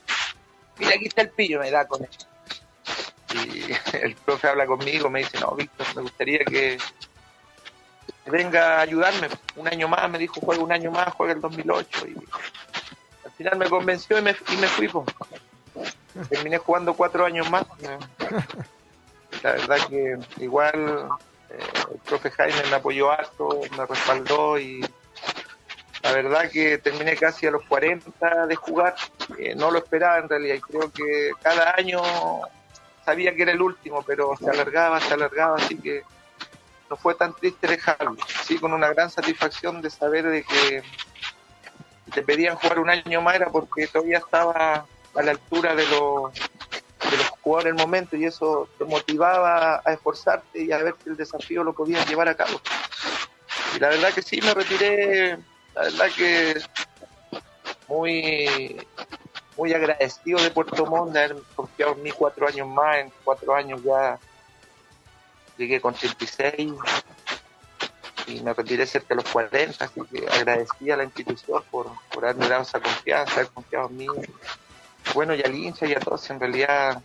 Mira, 0.78 0.96
aquí 0.96 1.08
está 1.08 1.22
el 1.22 1.30
Pillo, 1.30 1.60
me 1.60 1.72
da 1.72 1.88
con 1.88 2.04
eso 2.04 2.28
y 3.34 3.74
el 3.98 4.16
profe 4.16 4.48
habla 4.48 4.66
conmigo, 4.66 5.10
me 5.10 5.20
dice, 5.20 5.40
no, 5.40 5.52
Víctor, 5.52 5.88
me 5.96 6.02
gustaría 6.04 6.40
que 6.40 6.78
venga 8.26 8.78
a 8.78 8.82
ayudarme. 8.82 9.30
Un 9.56 9.68
año 9.68 9.88
más, 9.88 10.10
me 10.10 10.18
dijo, 10.18 10.40
juega 10.42 10.64
un 10.64 10.72
año 10.72 10.92
más, 10.92 11.14
juega 11.14 11.34
el 11.34 11.42
2008. 11.42 12.08
Y 12.08 12.16
al 13.26 13.32
final 13.32 13.58
me 13.58 13.70
convenció 13.70 14.18
y 14.18 14.22
me, 14.22 14.32
y 14.32 14.58
me 14.58 14.68
fui. 14.68 14.90
Terminé 16.30 16.58
jugando 16.58 16.94
cuatro 16.94 17.26
años 17.26 17.50
más. 17.50 17.66
La 19.42 19.52
verdad 19.54 19.78
que 19.90 20.18
igual 20.38 21.10
eh, 21.50 21.58
el 21.92 22.00
profe 22.00 22.32
Jaime 22.32 22.64
me 22.70 22.76
apoyó 22.76 23.12
harto, 23.12 23.62
me 23.78 23.86
respaldó 23.86 24.58
y 24.58 24.82
la 26.04 26.12
verdad 26.12 26.50
que 26.52 26.78
terminé 26.78 27.16
casi 27.16 27.48
a 27.48 27.52
los 27.52 27.64
40 27.64 28.48
de 28.48 28.56
jugar. 28.56 28.96
Eh, 29.38 29.56
no 29.56 29.72
lo 29.72 29.80
esperaba 29.80 30.18
en 30.20 30.30
realidad 30.30 30.56
y 30.56 30.62
creo 30.62 30.92
que 30.92 31.32
cada 31.42 31.76
año 31.76 32.02
sabía 33.06 33.36
que 33.36 33.44
era 33.44 33.52
el 33.52 33.62
último, 33.62 34.04
pero 34.04 34.36
se 34.38 34.50
alargaba, 34.50 35.00
se 35.00 35.14
alargaba, 35.14 35.58
así 35.58 35.78
que 35.78 36.04
no 36.90 36.96
fue 36.96 37.16
tan 37.16 37.34
triste 37.34 37.68
dejarlo. 37.68 38.18
Sí, 38.44 38.58
con 38.60 38.74
una 38.74 38.90
gran 38.90 39.10
satisfacción 39.10 39.82
de 39.82 39.90
saber 39.90 40.28
de 40.28 40.44
que 40.44 40.84
te 42.14 42.22
pedían 42.22 42.56
jugar 42.56 42.80
un 42.80 42.90
año 42.90 43.22
más 43.22 43.36
era 43.36 43.48
porque 43.50 43.88
todavía 43.88 44.20
estaba 44.20 44.86
a 45.16 45.22
la 45.22 45.32
altura 45.32 45.76
de 45.76 45.86
los, 45.88 46.34
de 46.34 47.18
los 47.18 47.30
jugadores 47.42 47.76
del 47.76 47.86
momento 47.86 48.16
y 48.16 48.26
eso 48.26 48.68
te 48.78 48.86
motivaba 48.86 49.82
a 49.86 49.94
esforzarte 49.94 50.64
y 50.64 50.72
a 50.72 50.78
ver 50.80 50.96
si 51.04 51.10
el 51.10 51.18
desafío 51.18 51.64
lo 51.64 51.74
podías 51.74 52.08
llevar 52.08 52.30
a 52.30 52.36
cabo. 52.36 52.62
Y 53.76 53.80
la 53.80 53.90
verdad 53.90 54.14
que 54.14 54.22
sí, 54.22 54.42
me 54.42 54.54
retiré, 54.54 55.38
la 55.76 55.82
verdad 55.84 56.08
que 56.16 56.62
muy 57.88 58.78
muy 59.58 59.74
agradecido 59.74 60.42
de 60.42 60.50
Puerto 60.50 60.86
Montt 60.86 61.14
de 61.14 61.20
haber 61.24 61.38
confiado 61.56 61.94
en 61.94 62.04
mí 62.04 62.12
cuatro 62.12 62.48
años 62.48 62.68
más, 62.68 62.98
en 62.98 63.12
cuatro 63.24 63.54
años 63.54 63.84
ya 63.84 64.18
llegué 65.58 65.80
con 65.80 65.94
36 65.94 66.74
y 68.28 68.42
me 68.42 68.54
retiré 68.54 68.86
cerca 68.88 69.10
de 69.10 69.16
los 69.16 69.30
40, 69.32 69.86
así 69.86 70.02
que 70.12 70.28
agradecí 70.28 70.90
a 70.90 70.98
la 70.98 71.04
institución 71.04 71.64
por, 71.70 71.88
por 72.12 72.26
haberme 72.26 72.48
dado 72.48 72.64
esa 72.64 72.80
confianza, 72.80 73.34
haber 73.34 73.48
confiado 73.50 73.90
en 73.90 73.98
mí. 73.98 74.08
Bueno, 75.14 75.36
y 75.36 75.42
al 75.42 75.54
hincha 75.54 75.86
y 75.86 75.94
a 75.94 76.00
todos, 76.00 76.30
en 76.30 76.40
realidad 76.40 77.02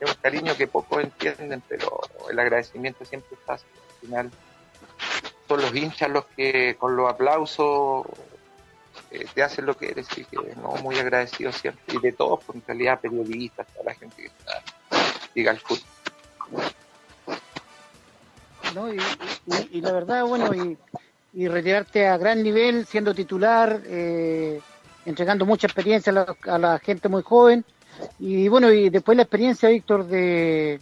es 0.00 0.10
un 0.10 0.16
cariño 0.20 0.56
que 0.56 0.66
pocos 0.66 1.02
entienden, 1.02 1.62
pero 1.68 2.00
el 2.30 2.38
agradecimiento 2.38 3.04
siempre 3.04 3.36
está 3.38 3.54
al 3.54 3.60
final. 4.00 4.30
Son 5.46 5.60
los 5.60 5.74
hinchas 5.74 6.10
los 6.10 6.26
que 6.26 6.76
con 6.78 6.96
los 6.96 7.08
aplausos 7.08 8.06
eh, 9.10 9.26
te 9.34 9.42
hacen 9.42 9.66
lo 9.66 9.76
que 9.76 9.90
eres, 9.90 10.06
y 10.16 10.24
que 10.24 10.36
no 10.56 10.74
muy 10.82 10.98
agradecido 10.98 11.52
siempre, 11.52 11.82
y 11.96 12.00
de 12.00 12.12
todos, 12.12 12.44
por 12.44 12.56
en 12.56 12.62
realidad 12.66 13.00
periodistas, 13.00 13.66
toda 13.68 13.84
la 13.84 13.94
gente 13.94 14.16
que 14.16 14.26
está, 14.26 14.62
diga 15.34 15.52
el 15.52 15.60
fútbol. 15.60 15.84
¿no? 18.74 18.92
Y, 18.92 18.98
y, 18.98 19.78
y, 19.78 19.80
la 19.80 19.92
verdad, 19.92 20.24
bueno, 20.24 20.54
y, 20.54 20.76
y, 21.32 21.48
retirarte 21.48 22.06
a 22.06 22.18
gran 22.18 22.42
nivel, 22.42 22.84
siendo 22.86 23.14
titular, 23.14 23.80
eh, 23.86 24.60
entregando 25.08 25.46
mucha 25.46 25.66
experiencia 25.66 26.12
a 26.46 26.58
la, 26.58 26.78
gente 26.78 27.08
muy 27.08 27.22
joven. 27.22 27.64
Y 28.18 28.48
bueno, 28.48 28.70
y 28.70 28.90
después 28.90 29.16
la 29.16 29.22
experiencia, 29.22 29.70
Víctor, 29.70 30.06
de, 30.06 30.80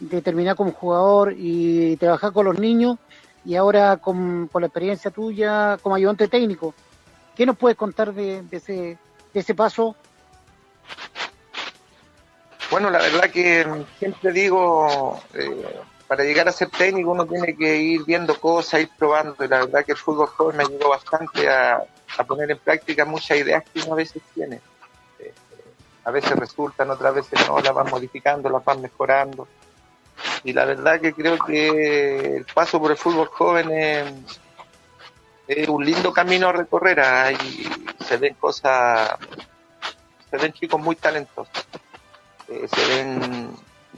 de 0.00 0.22
terminar 0.22 0.56
como 0.56 0.72
jugador 0.72 1.34
y 1.36 1.96
trabajar 1.98 2.32
con 2.32 2.46
los 2.46 2.58
niños, 2.58 2.98
y 3.44 3.54
ahora 3.56 3.98
con, 3.98 4.48
con 4.48 4.62
la 4.62 4.66
experiencia 4.66 5.10
tuya 5.10 5.78
como 5.82 5.94
ayudante 5.94 6.28
técnico. 6.28 6.74
¿Qué 7.36 7.46
nos 7.46 7.56
puedes 7.56 7.76
contar 7.76 8.12
de, 8.12 8.42
de 8.42 8.56
ese, 8.56 8.98
de 9.32 9.40
ese 9.40 9.54
paso? 9.54 9.94
Bueno, 12.70 12.90
la 12.90 12.98
verdad 12.98 13.30
que 13.30 13.66
siempre 13.98 14.32
digo, 14.32 15.20
eh, 15.34 15.80
para 16.06 16.24
llegar 16.24 16.48
a 16.48 16.52
ser 16.52 16.68
técnico 16.70 17.12
uno 17.12 17.26
tiene 17.26 17.54
que 17.56 17.76
ir 17.76 18.04
viendo 18.04 18.38
cosas, 18.40 18.80
ir 18.80 18.90
probando. 18.98 19.36
Y 19.44 19.48
la 19.48 19.60
verdad 19.60 19.84
que 19.84 19.92
el 19.92 19.98
fútbol 19.98 20.26
joven 20.26 20.56
me 20.56 20.64
ayudó 20.64 20.88
bastante 20.88 21.48
a, 21.48 21.84
a 22.16 22.24
poner 22.24 22.50
en 22.50 22.58
práctica 22.58 23.04
muchas 23.04 23.38
ideas 23.38 23.64
que 23.72 23.80
uno 23.80 23.92
a 23.92 23.96
veces 23.96 24.22
tiene. 24.34 24.60
Eh, 25.18 25.32
a 26.04 26.10
veces 26.10 26.32
resultan, 26.32 26.90
otras 26.90 27.14
veces 27.14 27.46
no, 27.46 27.60
las 27.60 27.74
van 27.74 27.90
modificando, 27.90 28.48
las 28.48 28.64
van 28.64 28.80
mejorando. 28.80 29.46
Y 30.44 30.52
la 30.52 30.64
verdad 30.64 31.00
que 31.00 31.12
creo 31.12 31.38
que 31.38 32.36
el 32.36 32.44
paso 32.46 32.80
por 32.80 32.90
el 32.90 32.96
fútbol 32.96 33.28
joven 33.28 33.70
es, 33.70 34.40
es 35.46 35.68
un 35.68 35.84
lindo 35.84 36.12
camino 36.12 36.48
a 36.48 36.52
recorrer. 36.52 37.00
Ahí 37.00 37.68
se 38.04 38.16
ven 38.16 38.34
cosas, 38.34 39.16
se 40.30 40.36
ven 40.36 40.52
chicos 40.52 40.80
muy 40.80 40.96
talentosos. 40.96 41.66
Eh, 42.48 42.66
se 42.74 42.86
ven 42.86 43.50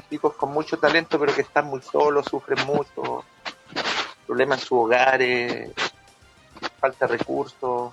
chicos 0.08 0.34
con 0.34 0.50
mucho 0.52 0.78
talento, 0.78 1.18
pero 1.18 1.34
que 1.34 1.42
están 1.42 1.66
muy 1.66 1.80
solos, 1.82 2.26
sufren 2.26 2.64
mucho, 2.66 3.24
problemas 4.26 4.60
en 4.60 4.66
sus 4.66 4.78
hogares, 4.78 5.70
falta 6.80 7.06
de 7.06 7.16
recursos. 7.16 7.92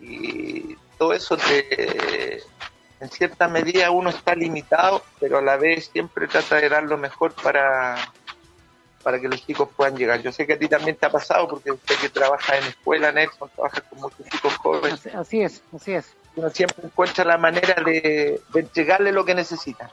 Y 0.00 0.76
todo 0.98 1.12
eso 1.12 1.36
te, 1.36 2.42
en 3.00 3.10
cierta 3.10 3.48
medida 3.48 3.90
uno 3.90 4.10
está 4.10 4.34
limitado, 4.34 5.02
pero 5.18 5.38
a 5.38 5.42
la 5.42 5.56
vez 5.56 5.90
siempre 5.92 6.28
trata 6.28 6.56
de 6.56 6.68
dar 6.68 6.84
lo 6.84 6.98
mejor 6.98 7.32
para, 7.34 7.96
para 9.02 9.20
que 9.20 9.28
los 9.28 9.44
chicos 9.46 9.68
puedan 9.76 9.96
llegar. 9.96 10.20
Yo 10.22 10.32
sé 10.32 10.46
que 10.46 10.54
a 10.54 10.58
ti 10.58 10.68
también 10.68 10.96
te 10.96 11.06
ha 11.06 11.10
pasado, 11.10 11.48
porque 11.48 11.72
usted 11.72 11.96
que 11.96 12.08
trabaja 12.08 12.56
en 12.56 12.64
escuela, 12.64 13.12
Nelson, 13.12 13.50
trabaja 13.54 13.80
con 13.82 14.00
muchos 14.00 14.26
chicos 14.28 14.56
jóvenes. 14.56 15.06
Así 15.14 15.42
es, 15.42 15.62
así 15.74 15.92
es. 15.92 16.14
Uno 16.36 16.50
siempre 16.50 16.86
encuentra 16.86 17.24
la 17.24 17.38
manera 17.38 17.82
de, 17.82 18.40
de 18.52 18.60
entregarle 18.60 19.12
lo 19.12 19.24
que 19.24 19.34
necesitan 19.34 19.90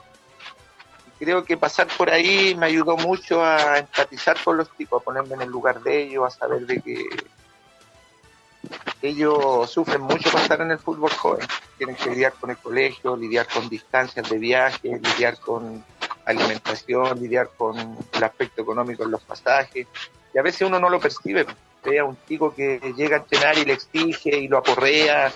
creo 1.18 1.44
que 1.44 1.58
pasar 1.58 1.88
por 1.98 2.10
ahí 2.10 2.56
me 2.56 2.68
ayudó 2.68 2.98
mucho 2.98 3.44
a 3.44 3.80
empatizar 3.80 4.38
con 4.44 4.58
los 4.58 4.76
chicos, 4.78 5.02
a 5.02 5.06
ponerme 5.06 5.36
en 5.36 5.42
el 5.42 5.50
lugar 5.50 5.82
de 5.82 6.04
ellos, 6.04 6.26
a 6.26 6.30
saber 6.30 6.66
de 6.66 6.82
que 6.82 7.06
ellos 9.02 9.70
sufren 9.70 10.02
mucho 10.02 10.30
para 10.32 10.44
estar 10.44 10.62
en 10.62 10.72
el 10.72 10.80
fútbol 10.80 11.12
joven. 11.12 11.48
Tienen 11.78 11.96
que 11.96 12.10
lidiar 12.10 12.34
con 12.34 12.50
el 12.50 12.58
colegio, 12.58 13.16
lidiar 13.16 13.48
con 13.48 13.70
distancias 13.70 14.30
de 14.30 14.38
viaje, 14.38 15.00
lidiar 15.02 15.40
con 15.40 15.84
alimentación, 16.26 17.20
lidiar 17.20 17.52
con 17.56 17.78
el 17.78 18.24
aspecto 18.24 18.62
económico 18.62 19.04
en 19.04 19.12
los 19.12 19.22
pasajes. 19.22 19.88
Y 20.34 20.38
a 20.38 20.42
veces 20.42 20.68
uno 20.68 20.80
no 20.80 20.90
lo 20.90 21.00
percibe. 21.00 21.46
Ve 21.84 22.00
a 22.00 22.06
un 22.06 22.18
chico 22.28 22.54
que 22.54 22.80
llega 22.96 23.18
a 23.18 23.20
entrenar 23.20 23.58
y 23.58 23.66
le 23.66 23.74
exige 23.74 24.38
y 24.38 24.48
lo 24.48 24.58
aporrea 24.58 25.32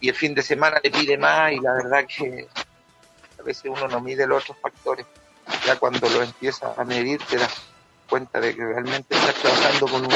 y 0.00 0.08
el 0.08 0.14
fin 0.14 0.34
de 0.34 0.42
semana 0.42 0.80
le 0.82 0.90
pide 0.90 1.16
más 1.16 1.52
y 1.52 1.60
la 1.60 1.72
verdad 1.74 2.04
que 2.06 2.48
a 3.38 3.42
veces 3.42 3.64
uno 3.66 3.88
no 3.88 4.00
mide 4.00 4.26
los 4.26 4.42
otros 4.42 4.58
factores. 4.60 5.06
Ya 5.66 5.76
cuando 5.76 6.08
lo 6.08 6.22
empieza 6.22 6.74
a 6.76 6.84
medir 6.84 7.20
te 7.28 7.36
das 7.36 7.62
cuenta 8.08 8.40
de 8.40 8.54
que 8.54 8.64
realmente 8.64 9.14
estás 9.14 9.34
trabajando 9.36 9.86
con 9.86 10.04
un, 10.04 10.12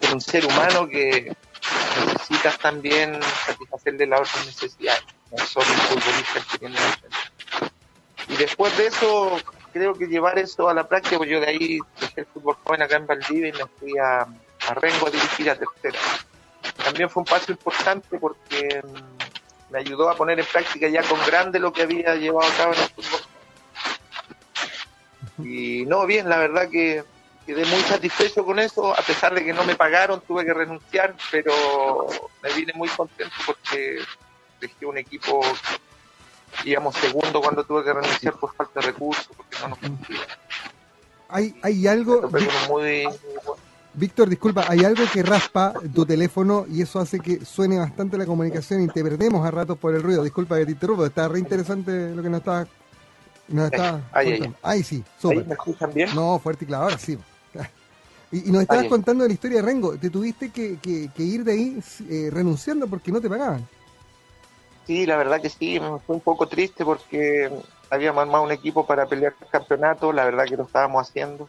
con 0.00 0.12
un 0.12 0.20
ser 0.20 0.46
humano 0.46 0.86
que 0.88 1.34
necesitas 2.06 2.58
también 2.58 3.20
satisfacerle 3.46 4.06
las 4.06 4.20
otras 4.20 4.46
necesidades, 4.46 5.04
no 5.30 5.44
solo 5.44 5.66
un 5.70 5.78
futbolista 5.78 6.40
que 6.52 6.58
tiene 6.58 6.78
Y 8.28 8.36
después 8.36 8.76
de 8.76 8.86
eso, 8.86 9.38
creo 9.72 9.94
que 9.94 10.06
llevar 10.06 10.38
eso 10.38 10.68
a 10.68 10.74
la 10.74 10.88
práctica, 10.88 11.18
pues 11.18 11.30
yo 11.30 11.40
de 11.40 11.48
ahí 11.48 11.78
dejé 12.00 12.20
el 12.20 12.26
fútbol 12.26 12.56
joven 12.64 12.82
acá 12.82 12.96
en 12.96 13.06
Valdivia 13.06 13.48
y 13.48 13.52
me 13.52 13.66
fui 13.78 13.98
a, 13.98 14.20
a 14.20 14.74
Rengo 14.74 15.06
a 15.06 15.10
dirigir 15.10 15.50
a 15.50 15.56
tercera. 15.56 15.98
También 16.84 17.10
fue 17.10 17.22
un 17.22 17.26
paso 17.26 17.52
importante 17.52 18.18
porque 18.18 18.82
me 19.70 19.78
ayudó 19.78 20.08
a 20.10 20.16
poner 20.16 20.38
en 20.40 20.46
práctica 20.46 20.88
ya 20.88 21.02
con 21.02 21.18
grande 21.26 21.58
lo 21.58 21.72
que 21.72 21.82
había 21.82 22.14
llevado 22.14 22.50
a 22.50 22.56
cabo 22.56 22.72
en 22.74 22.80
el 22.80 22.88
fútbol. 22.88 23.20
Y 25.38 25.84
no, 25.86 26.06
bien, 26.06 26.28
la 26.28 26.38
verdad 26.38 26.68
que 26.68 27.04
quedé 27.48 27.64
muy 27.64 27.80
satisfecho 27.80 28.44
con 28.44 28.58
eso, 28.58 28.92
a 28.92 29.00
pesar 29.00 29.34
de 29.34 29.42
que 29.42 29.54
no 29.54 29.64
me 29.64 29.74
pagaron, 29.74 30.20
tuve 30.20 30.44
que 30.44 30.52
renunciar, 30.52 31.16
pero 31.32 31.50
me 32.42 32.52
vine 32.52 32.74
muy 32.74 32.90
contento 32.90 33.34
porque 33.46 34.00
dejé 34.60 34.84
un 34.84 34.98
equipo, 34.98 35.40
digamos, 36.62 36.94
segundo 36.96 37.40
cuando 37.40 37.64
tuve 37.64 37.84
que 37.84 37.94
renunciar 37.94 38.34
por 38.34 38.54
falta 38.54 38.80
de 38.80 38.88
recursos, 38.88 39.30
porque 39.34 39.56
no 39.62 39.68
nos 39.68 39.78
Hay, 41.30 41.58
hay 41.62 41.86
algo... 41.86 42.30
Muy, 42.68 43.08
Víctor, 43.94 44.28
disculpa, 44.28 44.66
hay 44.68 44.84
algo 44.84 45.04
que 45.10 45.22
raspa 45.22 45.72
tu 45.94 46.04
teléfono 46.04 46.66
y 46.68 46.82
eso 46.82 47.00
hace 47.00 47.18
que 47.18 47.46
suene 47.46 47.78
bastante 47.78 48.18
la 48.18 48.26
comunicación 48.26 48.82
y 48.82 48.88
te 48.88 49.02
perdemos 49.02 49.44
a 49.46 49.50
ratos 49.50 49.78
por 49.78 49.94
el 49.94 50.02
ruido. 50.02 50.22
Disculpa 50.22 50.58
que 50.58 50.66
te 50.66 50.72
interrumpo, 50.72 51.06
está 51.06 51.28
re 51.28 51.38
interesante 51.38 52.10
lo 52.14 52.22
que 52.22 52.28
nos 52.28 52.40
está... 52.40 52.66
Nos 53.48 53.72
está 53.72 54.02
ahí, 54.12 54.32
ahí, 54.32 54.54
ahí, 54.62 54.82
sí, 54.82 55.02
súper. 55.18 55.46
¿Me 55.46 55.54
escuchan 55.54 55.90
bien? 55.94 56.14
No, 56.14 56.38
fuerte 56.38 56.66
y 56.66 56.68
claro, 56.68 56.84
ahora 56.84 56.98
sí. 56.98 57.18
Y, 58.30 58.48
y 58.48 58.52
nos 58.52 58.62
estabas 58.62 58.86
contando 58.86 59.24
de 59.24 59.28
la 59.28 59.34
historia 59.34 59.58
de 59.58 59.66
Rengo. 59.66 59.96
Te 59.96 60.10
tuviste 60.10 60.50
que, 60.50 60.78
que, 60.78 61.10
que 61.14 61.22
ir 61.22 61.44
de 61.44 61.52
ahí 61.52 61.82
eh, 62.08 62.28
renunciando 62.30 62.86
porque 62.86 63.10
no 63.10 63.20
te 63.20 63.28
pagaban. 63.28 63.66
Sí, 64.86 65.06
la 65.06 65.16
verdad 65.16 65.40
que 65.40 65.50
sí, 65.50 65.78
fue 66.06 66.16
un 66.16 66.20
poco 66.20 66.46
triste 66.46 66.84
porque 66.84 67.50
habíamos 67.90 68.22
armado 68.22 68.44
un 68.44 68.52
equipo 68.52 68.86
para 68.86 69.06
pelear 69.06 69.34
el 69.40 69.48
campeonato, 69.48 70.12
la 70.12 70.24
verdad 70.24 70.44
que 70.44 70.56
lo 70.56 70.64
estábamos 70.64 71.08
haciendo 71.08 71.48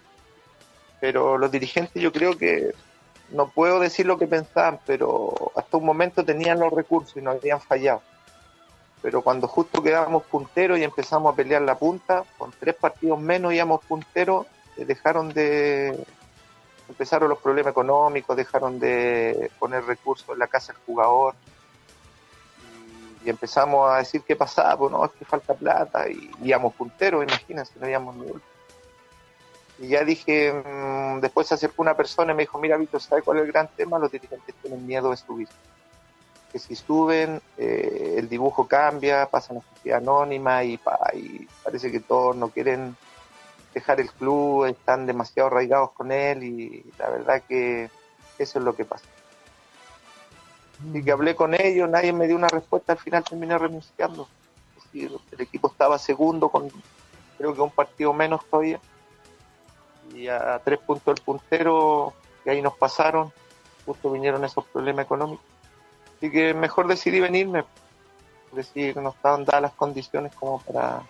pero 0.99 1.37
los 1.37 1.51
dirigentes 1.51 2.01
yo 2.01 2.11
creo 2.11 2.37
que 2.37 2.73
no 3.31 3.49
puedo 3.49 3.79
decir 3.79 4.05
lo 4.05 4.17
que 4.17 4.27
pensaban, 4.27 4.79
pero 4.85 5.51
hasta 5.55 5.77
un 5.77 5.85
momento 5.85 6.25
tenían 6.25 6.59
los 6.59 6.73
recursos 6.73 7.15
y 7.15 7.21
no 7.21 7.31
habían 7.31 7.61
fallado. 7.61 8.01
Pero 9.01 9.21
cuando 9.21 9.47
justo 9.47 9.81
quedábamos 9.81 10.23
punteros 10.23 10.77
y 10.77 10.83
empezamos 10.83 11.31
a 11.31 11.35
pelear 11.35 11.61
la 11.61 11.77
punta, 11.77 12.23
con 12.37 12.51
tres 12.59 12.75
partidos 12.75 13.19
menos 13.19 13.53
íbamos 13.53 13.85
punteros, 13.85 14.47
dejaron 14.75 15.29
de 15.29 16.05
empezaron 16.89 17.29
los 17.29 17.39
problemas 17.39 17.71
económicos, 17.71 18.35
dejaron 18.35 18.79
de 18.79 19.51
poner 19.59 19.85
recursos 19.85 20.27
en 20.29 20.39
la 20.39 20.47
casa 20.47 20.73
del 20.73 20.81
jugador. 20.85 21.35
y 23.23 23.29
empezamos 23.29 23.89
a 23.91 23.97
decir 23.97 24.21
qué 24.25 24.35
pasaba, 24.35 24.77
pues 24.77 24.91
no, 24.91 25.05
es 25.05 25.11
que 25.11 25.25
falta 25.25 25.53
plata, 25.53 26.09
y 26.09 26.31
íbamos 26.41 26.73
punteros, 26.73 27.23
imagínense, 27.23 27.73
no 27.79 27.87
íbamos 27.87 28.15
ni 28.15 29.85
Y 29.85 29.89
ya 29.89 30.03
dije, 30.05 30.53
mm, 30.53 31.19
después 31.19 31.47
se 31.47 31.55
acercó 31.55 31.81
una 31.81 31.95
persona 31.95 32.31
y 32.31 32.35
me 32.35 32.43
dijo, 32.43 32.57
mira 32.59 32.77
Víctor, 32.77 33.01
¿sabes 33.01 33.23
cuál 33.23 33.37
es 33.37 33.43
el 33.43 33.51
gran 33.51 33.67
tema? 33.75 33.99
Los 33.99 34.11
dirigentes 34.11 34.55
tienen 34.61 34.85
miedo 34.87 35.11
de 35.11 35.17
subir. 35.17 35.49
Que 36.51 36.59
si 36.59 36.75
suben, 36.75 37.41
eh, 37.57 38.15
el 38.17 38.29
dibujo 38.29 38.67
cambia, 38.67 39.25
pasa 39.27 39.53
a 39.53 39.61
sociedad 39.75 39.99
anónima 39.99 40.63
y, 40.63 40.79
y 41.13 41.47
parece 41.63 41.91
que 41.91 41.99
todos 41.99 42.35
no 42.35 42.49
quieren 42.49 42.95
dejar 43.73 43.99
el 43.99 44.11
club, 44.11 44.65
están 44.65 45.05
demasiado 45.05 45.47
arraigados 45.47 45.91
con 45.91 46.11
él 46.11 46.43
y 46.43 46.85
la 46.97 47.09
verdad 47.09 47.43
que 47.47 47.89
eso 48.37 48.59
es 48.59 48.65
lo 48.65 48.75
que 48.75 48.85
pasa 48.85 49.05
y 50.93 51.03
que 51.03 51.11
hablé 51.11 51.35
con 51.35 51.53
ellos, 51.53 51.89
nadie 51.89 52.13
me 52.13 52.27
dio 52.27 52.35
una 52.35 52.47
respuesta, 52.47 52.93
al 52.93 52.99
final 52.99 53.23
terminé 53.23 53.57
renunciando. 53.57 54.27
el 54.93 55.19
equipo 55.39 55.69
estaba 55.69 55.97
segundo 55.97 56.49
con 56.49 56.71
creo 57.37 57.53
que 57.53 57.61
un 57.61 57.71
partido 57.71 58.11
menos 58.13 58.45
todavía 58.49 58.79
y 60.13 60.27
a 60.27 60.59
tres 60.63 60.79
puntos 60.79 61.15
del 61.15 61.23
puntero 61.23 62.13
que 62.43 62.49
ahí 62.49 62.61
nos 62.61 62.75
pasaron, 62.75 63.31
justo 63.85 64.11
vinieron 64.11 64.43
esos 64.43 64.65
problemas 64.65 65.05
económicos. 65.05 65.45
Así 66.17 66.31
que 66.31 66.53
mejor 66.53 66.87
decidí 66.87 67.19
venirme, 67.19 67.63
decir, 68.51 68.97
no 68.97 69.09
estaban 69.09 69.45
dadas 69.45 69.61
las 69.61 69.73
condiciones 69.73 70.33
como 70.35 70.59
para 70.61 71.03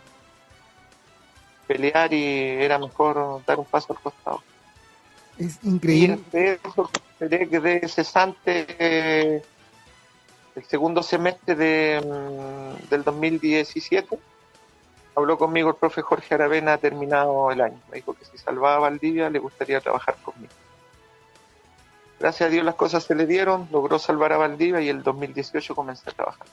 pelear 1.70 2.12
y 2.12 2.24
era 2.64 2.80
mejor 2.80 3.44
dar 3.46 3.60
un 3.60 3.66
paso 3.66 3.94
al 3.94 4.00
costado. 4.00 4.42
Es 5.38 5.60
increíble. 5.64 6.20
Y 6.34 6.68
eso 6.68 6.90
quedé 7.20 7.88
cesante 7.88 8.66
eh, 8.80 9.44
el 10.56 10.64
segundo 10.64 11.04
semestre 11.04 11.54
de, 11.54 12.02
mm, 12.02 12.90
del 12.90 13.04
2017, 13.04 14.18
habló 15.16 15.38
conmigo 15.38 15.70
el 15.70 15.76
profe 15.76 16.02
Jorge 16.02 16.34
Aravena 16.34 16.80
terminado 16.80 17.52
el 17.52 17.62
año. 17.62 17.80
Me 17.92 17.98
dijo 17.98 18.16
que 18.16 18.26
si 18.26 18.40
salvaba 18.40 18.78
a 18.78 18.80
Valdivia 18.80 19.30
le 19.30 19.38
gustaría 19.38 19.80
trabajar 19.80 20.16
conmigo. 20.24 20.54
Gracias 22.20 22.48
a 22.48 22.52
Dios 22.52 22.66
las 22.66 22.76
cosas 22.76 23.04
se 23.04 23.14
le 23.14 23.28
dieron, 23.28 23.70
logró 23.72 24.00
salvar 24.00 24.34
a 24.34 24.38
Valdivia 24.38 24.82
y 24.82 24.90
el 24.90 25.04
2018 25.04 25.76
comencé 25.76 26.10
a 26.10 26.14
trabajar. 26.14 26.48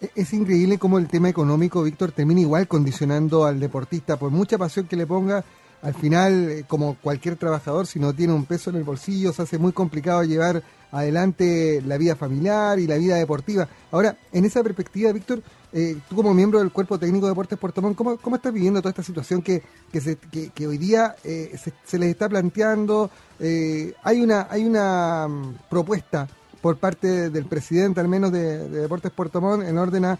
E-, 0.00 0.10
es 0.14 0.32
increíble 0.32 0.78
cómo 0.78 0.98
el 0.98 1.08
tema 1.08 1.28
económico, 1.28 1.82
Víctor, 1.82 2.12
termina 2.12 2.40
igual 2.40 2.68
condicionando 2.68 3.44
al 3.44 3.60
deportista, 3.60 4.18
por 4.18 4.30
mucha 4.30 4.58
pasión 4.58 4.86
que 4.86 4.96
le 4.96 5.06
ponga, 5.06 5.44
al 5.82 5.94
final, 5.94 6.50
eh, 6.50 6.64
como 6.66 6.96
cualquier 6.96 7.36
trabajador, 7.36 7.86
si 7.86 7.98
no 8.00 8.12
tiene 8.12 8.32
un 8.32 8.44
peso 8.44 8.70
en 8.70 8.76
el 8.76 8.84
bolsillo, 8.84 9.32
se 9.32 9.42
hace 9.42 9.58
muy 9.58 9.72
complicado 9.72 10.24
llevar 10.24 10.62
adelante 10.90 11.82
la 11.86 11.98
vida 11.98 12.16
familiar 12.16 12.78
y 12.78 12.86
la 12.86 12.96
vida 12.96 13.16
deportiva. 13.16 13.68
Ahora, 13.90 14.16
en 14.32 14.44
esa 14.44 14.62
perspectiva, 14.62 15.12
Víctor, 15.12 15.42
eh, 15.72 15.98
tú 16.08 16.16
como 16.16 16.32
miembro 16.32 16.60
del 16.60 16.72
Cuerpo 16.72 16.98
Técnico 16.98 17.26
de 17.26 17.32
Deportes 17.32 17.58
Puerto 17.58 17.82
Montt, 17.82 17.96
¿cómo, 17.96 18.16
¿cómo, 18.16 18.36
estás 18.36 18.52
viviendo 18.52 18.80
toda 18.80 18.90
esta 18.90 19.02
situación 19.02 19.42
que, 19.42 19.62
que, 19.92 20.00
se, 20.00 20.16
que, 20.16 20.66
hoy 20.66 20.78
día 20.78 21.16
eh, 21.24 21.56
se, 21.84 21.98
les 21.98 22.10
está 22.10 22.28
planteando? 22.28 23.10
Hay 23.38 24.22
una, 24.22 24.46
hay 24.50 24.64
una 24.64 25.28
mm, 25.28 25.54
propuesta 25.68 26.26
por 26.66 26.78
parte 26.78 27.30
del 27.30 27.44
presidente, 27.44 28.00
al 28.00 28.08
menos 28.08 28.32
de, 28.32 28.68
Deportes 28.68 29.12
Puerto 29.12 29.40
Montt, 29.40 29.62
en 29.62 29.78
orden 29.78 30.04
a, 30.04 30.18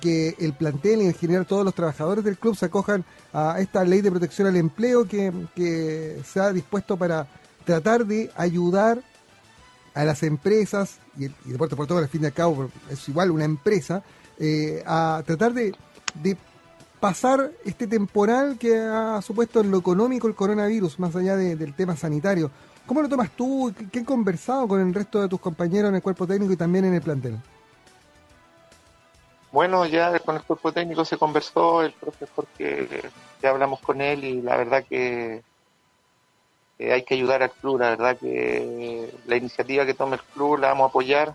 que 0.00 0.36
el 0.38 0.52
plantel 0.52 1.02
y 1.02 1.06
en 1.06 1.14
general 1.14 1.46
todos 1.46 1.64
los 1.64 1.74
trabajadores 1.74 2.22
del 2.22 2.38
club 2.38 2.54
se 2.54 2.66
acojan 2.66 3.04
a 3.32 3.56
esta 3.58 3.82
ley 3.82 4.00
de 4.00 4.12
protección 4.12 4.46
al 4.46 4.54
empleo 4.54 5.08
que, 5.08 5.32
que 5.56 6.20
se 6.24 6.38
ha 6.38 6.52
dispuesto 6.52 6.96
para 6.96 7.26
tratar 7.64 8.06
de 8.06 8.30
ayudar 8.36 9.02
a 9.92 10.04
las 10.04 10.22
empresas, 10.22 10.98
y 11.18 11.26
Deportes 11.50 11.74
Puerto 11.74 11.98
al 11.98 12.08
fin 12.08 12.22
y 12.22 12.26
al 12.26 12.34
cabo 12.34 12.70
es 12.88 13.08
igual 13.08 13.32
una 13.32 13.44
empresa, 13.44 14.04
eh, 14.38 14.84
a 14.86 15.24
tratar 15.26 15.52
de, 15.52 15.74
pasar 17.00 17.50
este 17.64 17.86
temporal 17.86 18.58
que 18.58 18.78
ha 18.78 19.20
supuesto 19.22 19.60
en 19.60 19.70
lo 19.70 19.78
económico 19.78 20.28
el 20.28 20.34
coronavirus, 20.34 21.00
más 21.00 21.16
allá 21.16 21.34
del 21.36 21.74
tema 21.74 21.96
sanitario. 21.96 22.50
¿Cómo 22.86 23.02
lo 23.02 23.08
tomas 23.08 23.30
tú? 23.30 23.72
¿Qué, 23.90 24.00
han 24.00 24.04
conversado 24.04 24.68
con 24.68 24.80
el 24.80 24.92
resto 24.92 25.20
de 25.20 25.28
tus 25.28 25.40
compañeros 25.40 25.88
en 25.88 25.96
el 25.96 26.02
cuerpo 26.02 26.26
técnico 26.26 26.52
y 26.52 26.56
también 26.56 26.84
en 26.84 26.94
el 26.94 27.02
plantel? 27.02 27.38
Bueno, 29.52 29.86
ya 29.86 30.16
con 30.20 30.36
el 30.36 30.42
cuerpo 30.42 30.72
técnico 30.72 31.04
se 31.04 31.16
conversó, 31.16 31.82
el 31.82 31.92
profesor 31.92 32.46
que 32.56 33.10
ya 33.42 33.50
hablamos 33.50 33.80
con 33.80 34.00
él 34.00 34.22
y 34.24 34.42
la 34.42 34.56
verdad 34.56 34.84
que 34.88 35.42
hay 36.78 37.02
que 37.02 37.14
ayudar 37.14 37.42
al 37.42 37.50
club, 37.50 37.80
la 37.80 37.90
verdad 37.90 38.16
que 38.16 39.12
la 39.26 39.36
iniciativa 39.36 39.84
que 39.86 39.94
tome 39.94 40.16
el 40.16 40.22
club 40.22 40.58
la 40.58 40.68
vamos 40.68 40.84
a 40.84 40.88
apoyar. 40.88 41.34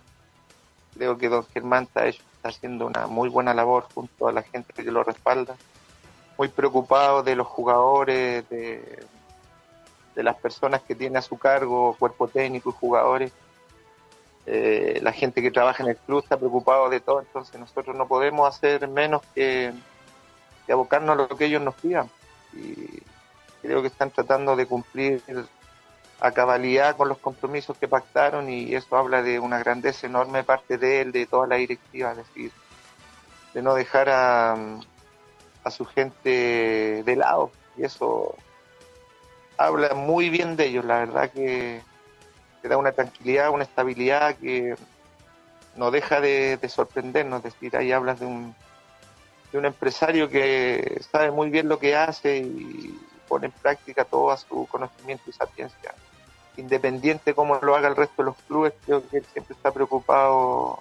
Creo 0.93 1.17
que 1.17 1.27
don 1.27 1.45
Germán 1.53 1.83
está, 1.83 2.05
está 2.45 2.49
haciendo 2.57 2.85
una 2.85 3.07
muy 3.07 3.29
buena 3.29 3.53
labor 3.53 3.87
junto 3.93 4.27
a 4.27 4.31
la 4.31 4.43
gente 4.43 4.71
que 4.73 4.83
lo 4.83 5.03
respalda. 5.03 5.55
Muy 6.37 6.47
preocupado 6.49 7.23
de 7.23 7.35
los 7.35 7.47
jugadores, 7.47 8.47
de, 8.49 9.03
las 10.15 10.35
personas 10.35 10.81
que 10.81 10.95
tiene 10.95 11.17
a 11.17 11.21
su 11.21 11.37
cargo, 11.37 11.95
cuerpo 11.97 12.27
técnico 12.27 12.69
y 12.69 12.73
jugadores. 12.73 13.31
Eh, 14.45 14.99
la 15.01 15.11
gente 15.11 15.41
que 15.41 15.49
trabaja 15.49 15.81
en 15.81 15.89
el 15.89 15.97
club 15.97 16.21
está 16.21 16.37
preocupado 16.37 16.87
de 16.89 16.99
todo, 16.99 17.19
entonces 17.19 17.59
nosotros 17.59 17.95
no 17.95 18.07
podemos 18.07 18.47
hacer 18.47 18.87
menos 18.87 19.23
que, 19.33 19.73
que 20.67 20.71
abocarnos 20.71 21.13
a 21.13 21.15
lo 21.15 21.27
que 21.29 21.45
ellos 21.45 21.63
nos 21.63 21.73
pidan. 21.75 22.09
Y, 22.53 23.01
creo 23.63 23.81
que 23.81 23.87
están 23.87 24.11
tratando 24.11 24.55
de 24.55 24.67
cumplir 24.67 25.23
a 26.19 26.31
cabalidad 26.31 26.95
con 26.95 27.09
los 27.09 27.17
compromisos 27.17 27.77
que 27.77 27.87
pactaron 27.87 28.49
y 28.49 28.73
eso 28.73 28.97
habla 28.97 29.21
de 29.21 29.39
una 29.39 29.59
grandeza 29.59 30.07
enorme 30.07 30.43
parte 30.43 30.77
de 30.77 31.01
él, 31.01 31.11
de 31.11 31.25
toda 31.25 31.47
la 31.47 31.55
directiva, 31.55 32.11
es 32.11 32.17
decir, 32.17 32.51
de 33.53 33.61
no 33.61 33.75
dejar 33.75 34.09
a, 34.09 34.55
a 35.63 35.71
su 35.71 35.85
gente 35.85 37.03
de 37.03 37.15
lado 37.15 37.51
y 37.77 37.83
eso 37.83 38.35
habla 39.57 39.93
muy 39.93 40.29
bien 40.29 40.55
de 40.55 40.67
ellos, 40.67 40.85
la 40.85 40.99
verdad 40.99 41.31
que 41.31 41.81
te 42.61 42.67
da 42.67 42.77
una 42.77 42.91
tranquilidad, 42.91 43.51
una 43.51 43.63
estabilidad 43.63 44.35
que 44.35 44.75
no 45.75 45.91
deja 45.91 46.21
de, 46.21 46.57
de 46.57 46.69
sorprendernos, 46.69 47.39
es 47.39 47.53
decir, 47.53 47.75
ahí 47.75 47.91
hablas 47.91 48.19
de 48.19 48.25
un, 48.25 48.55
de 49.51 49.57
un 49.57 49.65
empresario 49.65 50.29
que 50.29 51.01
sabe 51.11 51.31
muy 51.31 51.49
bien 51.49 51.67
lo 51.67 51.79
que 51.79 51.95
hace 51.95 52.37
y, 52.37 52.99
pone 53.27 53.47
en 53.47 53.51
práctica 53.51 54.05
todo 54.05 54.35
su 54.37 54.67
conocimiento 54.67 55.29
y 55.29 55.33
sapiencia. 55.33 55.93
Independiente 56.57 57.33
cómo 57.33 57.59
lo 57.61 57.75
haga 57.75 57.87
el 57.87 57.95
resto 57.95 58.23
de 58.23 58.25
los 58.25 58.37
clubes, 58.47 58.73
creo 58.85 59.07
que 59.07 59.17
él 59.17 59.25
siempre 59.33 59.55
está 59.55 59.71
preocupado, 59.71 60.79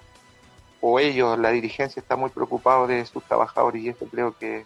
o 0.81 0.99
ellos, 0.99 1.37
la 1.37 1.51
dirigencia 1.51 1.99
está 1.99 2.15
muy 2.15 2.29
preocupado 2.29 2.87
de 2.87 3.05
sus 3.05 3.23
trabajadores 3.23 3.81
y 3.81 3.89
eso 3.89 4.05
creo 4.09 4.37
que 4.37 4.65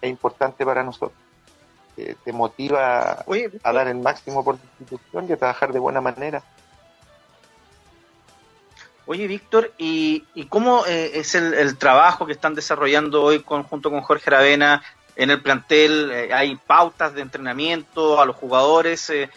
es 0.00 0.10
importante 0.10 0.64
para 0.64 0.82
nosotros. 0.82 1.18
te 1.96 2.32
motiva 2.32 3.24
a 3.62 3.72
dar 3.72 3.88
el 3.88 3.96
máximo 3.96 4.44
por 4.44 4.56
la 4.56 4.60
institución 4.80 5.26
y 5.28 5.32
a 5.32 5.36
trabajar 5.36 5.72
de 5.72 5.78
buena 5.78 6.00
manera. 6.00 6.42
Oye, 9.08 9.28
Víctor, 9.28 9.72
¿y, 9.78 10.24
cómo 10.48 10.84
eh, 10.86 11.12
es 11.14 11.36
el, 11.36 11.78
trabajo 11.78 12.26
que 12.26 12.32
están 12.32 12.54
desarrollando 12.54 13.22
hoy 13.22 13.42
junto 13.46 13.88
con 13.88 14.00
Jorge 14.00 14.30
Ravena 14.30 14.82
en 15.14 15.30
el 15.30 15.40
plantel 15.40 16.10
eh, 16.10 16.34
hay 16.34 16.56
pautas 16.56 17.14
de 17.14 17.22
entrenamiento 17.22 18.20
a 18.20 18.26
los 18.26 18.36
jugadores 18.36 19.08
eh, 19.10 19.30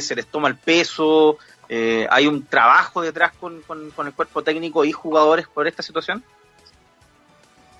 se 0.00 0.14
les 0.14 0.26
toma 0.26 0.48
el 0.48 0.56
peso, 0.56 1.38
eh, 1.68 2.06
hay 2.10 2.26
un 2.26 2.46
trabajo 2.46 3.02
detrás 3.02 3.32
con, 3.34 3.62
el 4.06 4.14
cuerpo 4.14 4.42
técnico 4.42 4.84
y 4.84 4.92
jugadores 4.92 5.46
por 5.48 5.66
esta 5.66 5.82
situación. 5.82 6.22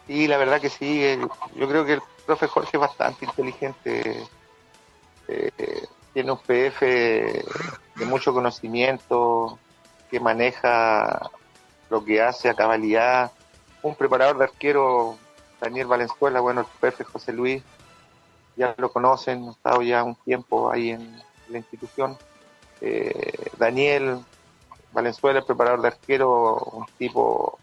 Sí, 0.07 0.27
la 0.27 0.37
verdad 0.37 0.61
que 0.61 0.71
sí, 0.71 1.03
yo 1.57 1.69
creo 1.69 1.85
que 1.85 1.95
el 1.95 2.03
profe 2.27 2.47
Jorge 2.47 2.77
es 2.77 2.81
bastante 2.81 3.25
inteligente, 3.25 4.27
tiene 6.13 6.31
un 6.31 6.39
PF 6.39 6.81
de 6.81 8.07
mucho 8.07 8.33
conocimiento, 8.33 9.59
que 10.11 10.21
maneja 10.21 11.31
lo 11.91 12.05
que 12.05 12.23
hace 12.23 12.49
a 12.49 12.55
cabalidad, 12.55 13.33
un 13.83 13.95
preparador 13.95 14.39
de 14.39 14.45
arquero 14.45 15.17
Daniel 15.61 15.87
Valenzuela, 15.87 16.41
bueno, 16.41 16.61
el 16.61 16.67
profe 16.81 17.05
José 17.05 17.33
Luis, 17.33 17.63
ya 18.57 18.75
lo 18.79 18.93
conocen, 18.93 19.49
ha 19.49 19.51
estado 19.51 19.83
ya 19.83 20.05
un 20.05 20.15
tiempo 20.15 20.71
ahí 20.71 20.91
en 20.91 21.21
la 21.49 21.59
institución. 21.59 22.17
Eh, 22.81 23.33
Daniel 23.57 24.19
Valenzuela, 24.93 25.41
el 25.41 25.45
preparador 25.45 25.83
de 25.83 25.89
arquero, 25.89 26.57
un 26.73 26.87
tipo 26.99 27.59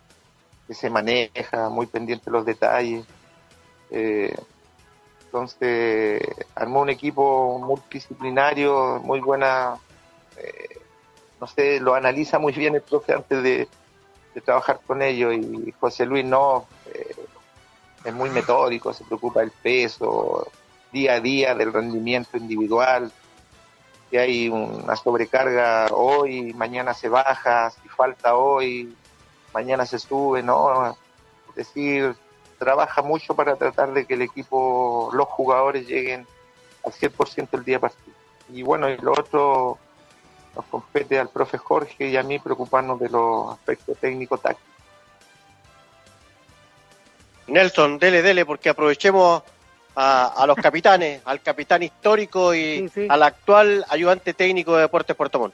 que 0.67 0.73
se 0.73 0.89
maneja, 0.89 1.69
muy 1.69 1.85
pendiente 1.85 2.25
de 2.25 2.31
los 2.31 2.45
detalles. 2.45 3.05
Eh, 3.89 4.35
entonces, 5.25 6.21
armó 6.55 6.81
un 6.81 6.89
equipo 6.89 7.59
multidisciplinario, 7.59 8.99
muy 9.03 9.21
buena, 9.21 9.77
eh, 10.37 10.79
no 11.39 11.47
sé, 11.47 11.79
lo 11.79 11.95
analiza 11.95 12.37
muy 12.37 12.51
bien 12.53 12.75
el 12.75 12.81
profe 12.81 13.13
antes 13.13 13.41
de, 13.41 13.67
de 14.33 14.41
trabajar 14.41 14.81
con 14.85 15.01
ellos 15.01 15.33
y 15.33 15.71
José 15.79 16.05
Luis 16.05 16.25
no, 16.25 16.67
es 18.03 18.13
muy 18.13 18.29
metódico, 18.29 18.93
se 18.93 19.03
preocupa 19.05 19.41
del 19.41 19.51
peso, 19.51 20.47
día 20.91 21.13
a 21.13 21.19
día 21.19 21.55
del 21.55 21.71
rendimiento 21.71 22.37
individual, 22.37 23.11
si 24.11 24.17
hay 24.17 24.49
una 24.49 24.97
sobrecarga 24.97 25.87
hoy, 25.93 26.53
mañana 26.53 26.93
se 26.93 27.07
baja, 27.07 27.71
si 27.71 27.87
falta 27.87 28.35
hoy, 28.35 28.93
mañana 29.53 29.85
se 29.85 29.99
sube, 29.99 30.43
¿no? 30.43 30.97
Es 31.49 31.55
decir, 31.55 32.13
trabaja 32.59 33.01
mucho 33.01 33.33
para 33.35 33.55
tratar 33.55 33.93
de 33.93 34.05
que 34.05 34.15
el 34.15 34.21
equipo, 34.21 35.09
los 35.13 35.27
jugadores 35.29 35.87
lleguen 35.87 36.27
al 36.85 36.91
100% 36.91 37.47
el 37.53 37.63
día 37.63 37.79
partido. 37.79 38.13
Y 38.49 38.63
bueno, 38.63 38.89
y 38.89 38.97
lo 38.97 39.13
otro 39.13 39.77
nos 40.55 40.65
compete 40.65 41.17
al 41.17 41.29
profe 41.29 41.57
Jorge 41.57 42.09
y 42.09 42.17
a 42.17 42.23
mí 42.23 42.37
preocuparnos 42.37 42.99
de 42.99 43.07
los 43.07 43.53
aspectos 43.53 43.97
técnico-tácticos. 43.97 44.69
Nelson, 47.47 47.97
dele, 47.97 48.21
dele, 48.21 48.45
porque 48.45 48.69
aprovechemos 48.69 49.43
a, 49.95 50.45
los 50.47 50.55
capitanes, 50.55 51.21
al 51.25 51.41
capitán 51.41 51.83
histórico 51.83 52.55
y 52.55 52.89
al 53.09 53.23
actual 53.23 53.85
ayudante 53.89 54.33
técnico 54.33 54.75
de 54.75 54.81
Deportes 54.83 55.15
Puerto 55.15 55.39
Montt. 55.39 55.53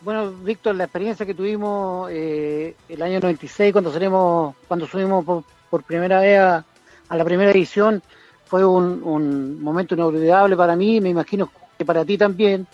Bueno, 0.00 0.32
Víctor, 0.32 0.74
la 0.74 0.84
experiencia 0.84 1.24
que 1.24 1.34
tuvimos 1.34 2.10
eh, 2.10 2.74
el 2.88 3.02
año 3.02 3.20
96 3.20 3.72
cuando 3.72 3.92
salimos, 3.92 4.56
cuando 4.66 4.86
subimos 4.86 5.44
por, 5.70 5.84
primera 5.84 6.20
vez 6.20 6.40
a, 6.40 6.64
la 7.10 7.24
primera 7.24 7.52
edición, 7.52 8.02
fue 8.46 8.64
un, 8.64 9.62
momento 9.62 9.94
inolvidable 9.94 10.56
para 10.56 10.74
mí, 10.74 11.00
me 11.00 11.10
imagino 11.10 11.50
que 11.78 11.84
para 11.84 12.04
ti 12.04 12.18
también, 12.18 12.66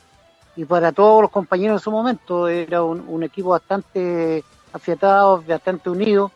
y 0.56 0.64
para 0.64 0.90
todos 0.90 1.20
los 1.20 1.30
compañeros 1.30 1.80
en 1.80 1.84
su 1.84 1.90
momento. 1.90 2.48
Era 2.48 2.82
un, 2.82 3.22
equipo 3.22 3.50
bastante 3.50 4.42
afiatado, 4.72 5.44
bastante 5.46 5.90
unido, 5.90 6.32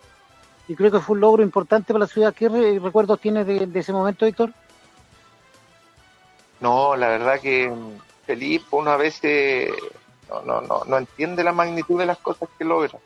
y 0.69 0.75
creo 0.75 0.91
que 0.91 1.01
fue 1.01 1.15
un 1.15 1.21
logro 1.21 1.43
importante 1.43 1.93
para 1.93 2.05
la 2.05 2.07
ciudad. 2.07 2.35
¿Qué 2.35 2.49
recuerdos 2.49 3.21
tienes 3.21 3.47
de, 3.47 3.69
ese 3.75 3.93
momento, 3.93 4.27
Víctor? 4.27 4.53
No, 6.61 6.97
la 6.97 7.09
verdad 7.09 7.41
que 7.41 7.73
Felipe, 8.25 8.65
uno 8.71 8.91
a 8.91 8.97
veces 8.97 9.71
no, 10.47 10.61
no, 10.61 10.85
no, 10.87 10.99
entiende 10.99 11.43
la 11.43 11.53
magnitud 11.53 11.99
de 11.99 12.07
las 12.07 12.19
cosas 12.19 12.49
que 12.57 12.65
logra. 12.65 12.99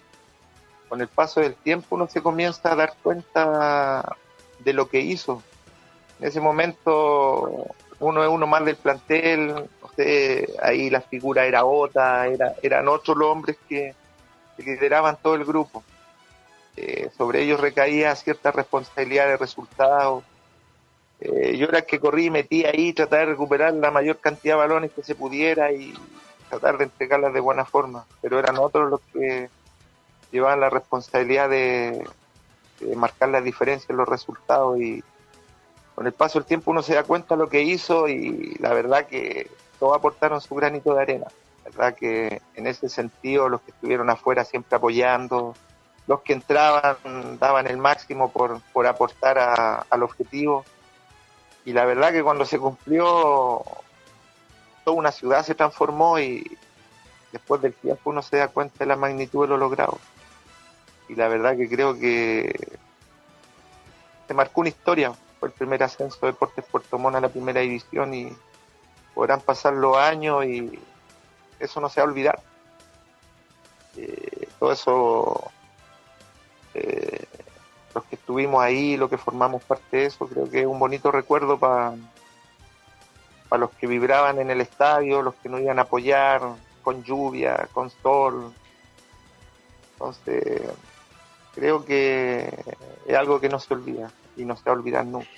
Con 0.88 1.00
el 1.00 1.08
paso 1.08 1.40
del 1.40 1.54
tiempo 1.54 1.96
uno 1.96 2.06
se 2.06 2.22
comienza 2.22 2.72
a 2.72 2.76
dar 2.76 2.94
cuenta 3.02 4.16
de 4.60 4.72
lo 4.72 4.88
que 4.88 5.00
hizo. 5.00 5.42
En 6.20 6.28
ese 6.28 6.40
momento 6.40 7.66
uno 7.98 8.22
es 8.22 8.28
uno 8.28 8.46
más 8.46 8.64
del 8.64 8.76
plantel, 8.76 9.68
ahí 10.62 10.90
la 10.90 11.00
figura 11.00 11.46
era 11.46 11.64
otra, 11.64 12.26
era, 12.26 12.54
eran 12.62 12.88
otros 12.88 13.16
los 13.16 13.28
hombres 13.28 13.56
que, 13.68 13.94
lideraban 14.58 15.18
todo 15.22 15.34
el 15.34 15.44
grupo. 15.44 15.84
Eh, 16.76 17.10
sobre 17.16 17.42
ellos 17.42 17.60
recaía 17.60 18.14
cierta 18.14 18.52
responsabilidad 18.52 19.26
de 19.26 19.36
resultados. 19.36 20.24
Eh, 21.20 21.56
yo 21.56 21.66
era 21.68 21.78
el 21.78 21.86
que 21.86 21.98
corrí 21.98 22.26
y 22.26 22.30
metí 22.30 22.64
ahí, 22.64 22.92
tratar 22.92 23.20
de 23.20 23.26
recuperar 23.26 23.72
la 23.74 23.90
mayor 23.90 24.18
cantidad 24.18 24.54
de 24.54 24.60
balones 24.60 24.92
que 24.92 25.02
se 25.02 25.14
pudiera 25.14 25.72
y, 25.72 25.94
tratar 26.48 26.78
de 26.78 26.84
entregarlas 26.84 27.32
de 27.32 27.40
buena 27.40 27.64
forma, 27.64 28.06
pero 28.20 28.38
eran 28.38 28.58
otros 28.58 28.90
los 28.90 29.00
que 29.12 29.48
llevaban 30.30 30.60
la 30.60 30.70
responsabilidad 30.70 31.48
de, 31.50 32.06
marcar 32.94 33.30
la 33.30 33.40
diferencia 33.40 33.86
en 33.90 33.96
los 33.96 34.08
resultados 34.08 34.78
y 34.78 35.02
con 35.94 36.06
el 36.06 36.12
paso 36.12 36.38
del 36.38 36.46
tiempo 36.46 36.70
uno 36.70 36.82
se 36.82 36.94
da 36.94 37.04
cuenta 37.04 37.34
de 37.34 37.42
lo 37.42 37.48
que 37.48 37.62
hizo 37.62 38.06
y 38.06 38.54
la 38.60 38.74
verdad 38.74 39.06
que 39.06 39.50
todos 39.78 39.96
aportaron 39.96 40.42
su 40.42 40.54
granito 40.54 40.94
de 40.94 41.00
arena. 41.00 41.26
La 41.64 41.70
verdad 41.70 41.94
que 41.94 42.42
en 42.54 42.66
ese 42.66 42.90
sentido 42.90 43.48
los 43.48 43.62
que 43.62 43.70
estuvieron 43.70 44.10
afuera 44.10 44.44
siempre 44.44 44.76
apoyando, 44.76 45.54
los 46.06 46.20
que 46.22 46.32
entraban 46.34 47.38
daban 47.38 47.66
el 47.66 47.78
máximo 47.78 48.30
por, 48.30 48.60
por 48.72 48.86
aportar 48.86 49.84
al 49.90 50.02
objetivo 50.02 50.64
y 51.66 51.72
la 51.72 51.84
verdad 51.84 52.12
que 52.12 52.22
cuando 52.22 52.44
se 52.44 52.58
cumplió 52.58 53.62
toda 54.84 54.96
una 54.96 55.10
ciudad 55.10 55.44
se 55.44 55.56
transformó 55.56 56.18
y 56.20 56.56
después 57.32 57.60
del 57.60 57.74
tiempo 57.74 58.10
uno 58.10 58.22
se 58.22 58.36
da 58.36 58.46
cuenta 58.48 58.76
de 58.78 58.86
la 58.86 58.94
magnitud 58.94 59.42
de 59.42 59.48
lo 59.48 59.56
logrado. 59.56 59.98
Y 61.08 61.16
la 61.16 61.26
verdad 61.26 61.56
que 61.56 61.68
creo 61.68 61.98
que 61.98 62.78
se 64.28 64.34
marcó 64.34 64.60
una 64.60 64.70
historia. 64.70 65.12
Fue 65.40 65.48
el 65.48 65.54
primer 65.54 65.82
ascenso 65.82 66.18
de 66.22 66.28
Deportes 66.28 66.64
Puerto 66.64 66.98
Montt 66.98 67.16
a 67.16 67.20
la 67.20 67.28
primera 67.28 67.60
división 67.60 68.14
y 68.14 68.32
podrán 69.12 69.40
pasar 69.40 69.72
los 69.72 69.96
años 69.96 70.44
y 70.44 70.78
eso 71.58 71.80
no 71.80 71.88
se 71.88 72.00
va 72.00 72.06
a 72.06 72.10
olvidar. 72.10 72.40
Eh, 73.96 74.48
todo 74.60 74.70
eso, 74.70 75.50
eh, 76.76 77.24
los 77.94 78.04
que 78.04 78.16
estuvimos 78.16 78.62
ahí, 78.62 78.96
los 78.96 79.08
que 79.08 79.18
formamos 79.18 79.62
parte 79.62 79.98
de 79.98 80.06
eso, 80.06 80.26
creo 80.26 80.50
que 80.50 80.60
es 80.60 80.66
un 80.66 80.78
bonito 80.78 81.10
recuerdo 81.10 81.58
para 81.58 81.94
para 83.48 83.60
los 83.60 83.70
que 83.72 83.86
vibraban 83.86 84.38
en 84.40 84.50
el 84.50 84.60
estadio, 84.60 85.22
los 85.22 85.34
que 85.36 85.48
no 85.48 85.58
iban 85.58 85.78
a 85.78 85.82
apoyar 85.82 86.42
con 86.82 87.02
lluvia, 87.02 87.68
con 87.72 87.90
sol. 88.02 88.52
Entonces, 89.92 90.62
creo 91.54 91.84
que 91.84 92.52
es 93.06 93.16
algo 93.16 93.40
que 93.40 93.48
no 93.48 93.58
se 93.58 93.74
olvida 93.74 94.10
y 94.36 94.44
no 94.44 94.56
se 94.56 94.64
va 94.64 94.72
a 94.72 94.74
olvidar 94.74 95.04
nunca. 95.04 95.28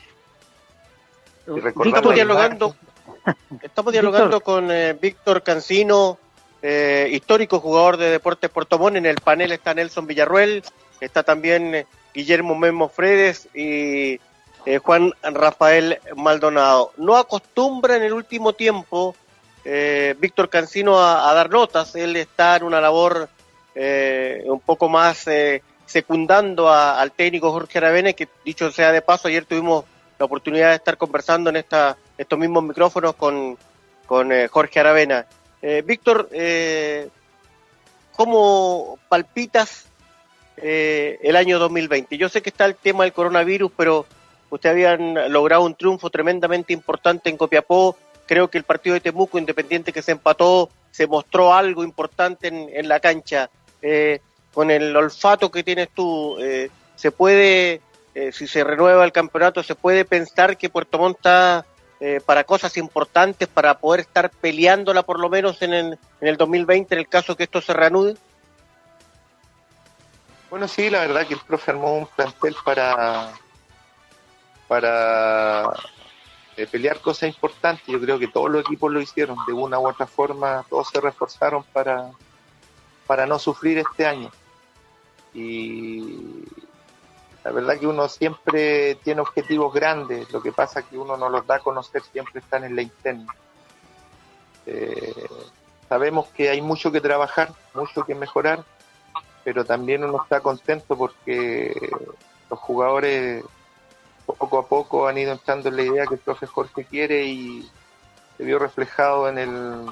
Estamos 1.46 2.14
dialogando, 2.14 2.76
estamos 3.62 3.92
dialogando 3.92 4.40
con 4.40 4.70
eh, 4.70 4.92
Víctor 4.94 5.42
Cancino, 5.42 6.18
eh, 6.60 7.08
histórico 7.12 7.60
jugador 7.60 7.96
de 7.96 8.10
Deportes 8.10 8.50
Puerto 8.50 8.78
Montt. 8.78 8.96
En 8.96 9.06
el 9.06 9.16
panel 9.16 9.52
está 9.52 9.72
Nelson 9.72 10.06
Villarruel, 10.06 10.62
está 11.00 11.22
también 11.22 11.74
eh, 11.74 11.86
Guillermo 12.14 12.54
Memo 12.54 12.88
Fredes 12.88 13.48
y 13.54 14.20
eh, 14.66 14.78
Juan 14.82 15.12
Rafael 15.22 15.98
Maldonado. 16.16 16.92
No 16.96 17.16
acostumbra 17.16 17.96
en 17.96 18.02
el 18.02 18.12
último 18.12 18.52
tiempo 18.52 19.14
eh, 19.64 20.14
Víctor 20.18 20.48
Cancino 20.48 21.00
a, 21.00 21.32
dar 21.34 21.50
notas, 21.50 21.94
él 21.94 22.16
está 22.16 22.56
en 22.56 22.64
una 22.64 22.80
labor 22.80 23.28
un 23.80 24.58
poco 24.58 24.88
más 24.88 25.26
secundando 25.86 26.68
al 26.68 27.12
técnico 27.12 27.52
Jorge 27.52 27.78
Aravena, 27.78 28.12
que 28.12 28.28
dicho 28.44 28.72
sea 28.72 28.90
de 28.90 29.02
paso, 29.02 29.28
ayer 29.28 29.44
tuvimos 29.44 29.84
la 30.18 30.24
oportunidad 30.24 30.70
de 30.70 30.76
estar 30.76 30.96
conversando 30.96 31.48
en 31.50 31.56
esta, 31.56 31.96
estos 32.16 32.36
mismos 32.40 32.64
micrófonos 32.64 33.14
con, 33.14 33.56
con 34.04 34.32
Jorge 34.48 34.80
Aravena. 34.80 35.26
Víctor, 35.84 36.28
¿cómo 38.16 38.98
palpitas 39.08 39.87
el 40.62 41.36
año 41.36 41.58
2020? 41.58 42.16
Yo 42.16 42.28
sé 42.28 42.42
que 42.42 42.50
está 42.50 42.64
el 42.64 42.76
tema 42.76 43.04
del 43.04 43.12
coronavirus, 43.12 43.70
pero 43.76 44.06
Ustedes 44.50 44.72
habían 44.72 45.32
logrado 45.32 45.64
un 45.64 45.74
triunfo 45.74 46.10
tremendamente 46.10 46.72
importante 46.72 47.28
en 47.28 47.36
Copiapó. 47.36 47.96
Creo 48.26 48.48
que 48.48 48.58
el 48.58 48.64
partido 48.64 48.94
de 48.94 49.00
Temuco, 49.00 49.38
independiente 49.38 49.92
que 49.92 50.02
se 50.02 50.12
empató, 50.12 50.70
se 50.90 51.06
mostró 51.06 51.52
algo 51.52 51.84
importante 51.84 52.48
en, 52.48 52.88
la 52.88 53.00
cancha. 53.00 53.50
Eh, 53.82 54.20
con 54.52 54.70
el 54.70 54.96
olfato 54.96 55.50
que 55.50 55.62
tienes 55.62 55.88
tú, 55.94 56.36
eh, 56.40 56.70
se 56.96 57.10
puede, 57.10 57.80
eh, 58.14 58.32
si 58.32 58.46
se 58.46 58.64
renueva 58.64 59.04
el 59.04 59.12
campeonato, 59.12 59.62
se 59.62 59.74
puede 59.74 60.04
pensar 60.04 60.56
que 60.56 60.70
Puerto 60.70 60.98
Montt 60.98 61.18
está 61.18 61.64
para 62.24 62.44
cosas 62.44 62.76
importantes, 62.76 63.48
para 63.48 63.76
poder 63.76 64.02
estar 64.02 64.30
peleándola 64.30 65.02
por 65.02 65.18
lo 65.18 65.28
menos 65.28 65.60
en 65.62 65.74
el, 65.74 65.98
en 66.20 66.28
el 66.28 66.36
2020, 66.36 66.94
en 66.94 67.00
el 67.00 67.08
caso 67.08 67.36
que 67.36 67.42
esto 67.42 67.60
se 67.60 67.72
reanude. 67.72 68.14
Bueno, 70.50 70.66
sí, 70.66 70.88
la 70.88 71.00
verdad 71.00 71.26
que 71.26 71.34
el 71.34 71.40
profe 71.40 71.72
armó 71.72 71.94
un 71.94 72.06
plantel 72.06 72.56
para, 72.64 73.32
para 74.66 75.70
eh, 76.56 76.66
pelear 76.66 77.00
cosas 77.00 77.28
importantes. 77.28 77.86
Yo 77.86 78.00
creo 78.00 78.18
que 78.18 78.28
todos 78.28 78.50
los 78.50 78.62
equipos 78.62 78.90
lo 78.90 79.00
hicieron 79.00 79.36
de 79.46 79.52
una 79.52 79.78
u 79.78 79.88
otra 79.88 80.06
forma, 80.06 80.64
todos 80.70 80.88
se 80.88 81.00
reforzaron 81.00 81.64
para, 81.64 82.10
para 83.06 83.26
no 83.26 83.38
sufrir 83.38 83.78
este 83.78 84.06
año. 84.06 84.30
Y 85.34 86.44
la 87.44 87.52
verdad 87.52 87.78
que 87.78 87.86
uno 87.86 88.08
siempre 88.08 88.94
tiene 88.96 89.20
objetivos 89.20 89.72
grandes, 89.74 90.32
lo 90.32 90.40
que 90.40 90.52
pasa 90.52 90.80
es 90.80 90.86
que 90.86 90.96
uno 90.96 91.18
no 91.18 91.28
los 91.28 91.46
da 91.46 91.56
a 91.56 91.60
conocer, 91.60 92.02
siempre 92.02 92.40
están 92.40 92.64
en 92.64 92.74
la 92.74 92.82
interna. 92.82 93.34
Eh, 94.64 95.28
sabemos 95.88 96.28
que 96.28 96.48
hay 96.48 96.62
mucho 96.62 96.90
que 96.90 97.02
trabajar, 97.02 97.52
mucho 97.74 98.04
que 98.04 98.14
mejorar, 98.14 98.64
pero 99.48 99.64
también 99.64 100.04
uno 100.04 100.20
está 100.22 100.40
contento 100.40 100.94
porque 100.94 101.90
los 102.50 102.58
jugadores 102.58 103.42
poco 104.26 104.58
a 104.58 104.66
poco 104.66 105.08
han 105.08 105.16
ido 105.16 105.32
entrando 105.32 105.70
en 105.70 105.76
la 105.76 105.82
idea 105.84 106.06
que 106.06 106.16
el 106.16 106.20
profe 106.20 106.44
Jorge 106.46 106.84
quiere 106.84 107.24
y 107.24 107.66
se 108.36 108.44
vio 108.44 108.58
reflejado 108.58 109.26
en 109.26 109.38
el, 109.38 109.86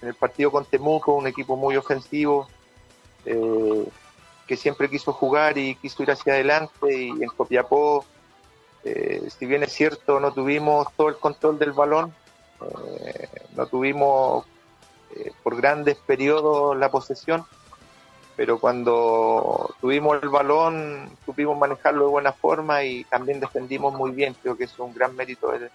en 0.00 0.08
el 0.08 0.14
partido 0.14 0.52
con 0.52 0.64
Temuco, 0.64 1.14
un 1.14 1.26
equipo 1.26 1.56
muy 1.56 1.76
ofensivo, 1.76 2.46
eh, 3.24 3.84
que 4.46 4.56
siempre 4.56 4.88
quiso 4.88 5.12
jugar 5.12 5.58
y 5.58 5.74
quiso 5.74 6.04
ir 6.04 6.12
hacia 6.12 6.34
adelante 6.34 6.96
y 6.96 7.10
en 7.10 7.30
Copiapó, 7.36 8.04
eh, 8.84 9.28
si 9.36 9.44
bien 9.44 9.64
es 9.64 9.72
cierto, 9.72 10.20
no 10.20 10.32
tuvimos 10.32 10.86
todo 10.96 11.08
el 11.08 11.16
control 11.16 11.58
del 11.58 11.72
balón, 11.72 12.14
eh, 12.60 13.28
no 13.56 13.66
tuvimos 13.66 14.46
por 15.42 15.56
grandes 15.56 15.96
periodos 15.96 16.76
la 16.76 16.92
posesión, 16.92 17.44
pero 18.36 18.58
cuando 18.58 19.74
tuvimos 19.80 20.22
el 20.22 20.28
balón 20.28 21.10
supimos 21.24 21.58
manejarlo 21.58 22.04
de 22.04 22.10
buena 22.10 22.32
forma 22.32 22.82
y 22.84 23.04
también 23.04 23.40
defendimos 23.40 23.94
muy 23.94 24.12
bien, 24.12 24.34
creo 24.42 24.56
que 24.56 24.64
es 24.64 24.78
un 24.78 24.94
gran 24.94 25.14
mérito 25.14 25.50
de, 25.50 25.70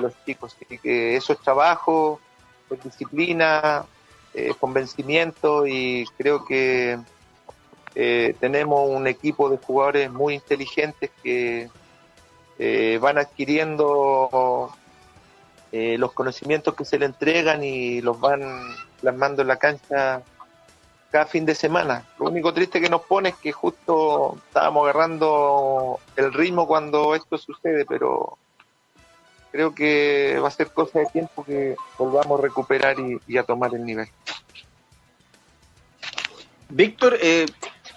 los 0.00 0.12
chicos, 0.24 0.56
así 0.56 0.78
que 0.78 1.16
eso 1.16 1.34
es 1.34 1.38
trabajo, 1.40 2.18
es 2.70 2.82
disciplina, 2.82 3.84
convencimiento 4.58 5.66
y 5.66 6.06
creo 6.16 6.46
que 6.46 6.98
eh, 7.94 8.34
tenemos 8.40 8.88
un 8.88 9.06
equipo 9.06 9.50
de 9.50 9.58
jugadores 9.58 10.10
muy 10.10 10.34
inteligentes 10.34 11.10
que 11.22 11.68
eh, 12.58 12.98
van 13.00 13.18
adquiriendo 13.18 14.72
eh, 15.72 15.96
los 15.98 16.12
conocimientos 16.12 16.74
que 16.74 16.84
se 16.84 16.98
le 16.98 17.06
entregan 17.06 17.62
y 17.62 18.00
los 18.00 18.18
van 18.18 18.40
plasmando 19.00 19.42
en 19.42 19.48
la 19.48 19.56
cancha 19.56 20.22
cada 21.12 21.26
fin 21.26 21.44
de 21.44 21.54
semana. 21.54 22.08
Lo 22.18 22.26
único 22.26 22.54
triste 22.54 22.80
que 22.80 22.88
nos 22.88 23.02
pone 23.02 23.28
es 23.28 23.34
que 23.36 23.52
justo 23.52 24.38
estábamos 24.46 24.84
agarrando 24.84 26.00
el 26.16 26.32
ritmo 26.32 26.66
cuando 26.66 27.14
esto 27.14 27.36
sucede, 27.36 27.84
pero 27.84 28.38
creo 29.50 29.74
que 29.74 30.38
va 30.42 30.48
a 30.48 30.50
ser 30.50 30.72
cosa 30.72 31.00
de 31.00 31.06
tiempo 31.06 31.44
que 31.44 31.76
volvamos 31.98 32.40
a 32.40 32.42
recuperar 32.42 32.96
y, 33.28 33.36
a 33.36 33.42
tomar 33.42 33.74
el 33.74 33.84
nivel. 33.84 34.08
Víctor, 36.70 37.18
eh, 37.20 37.44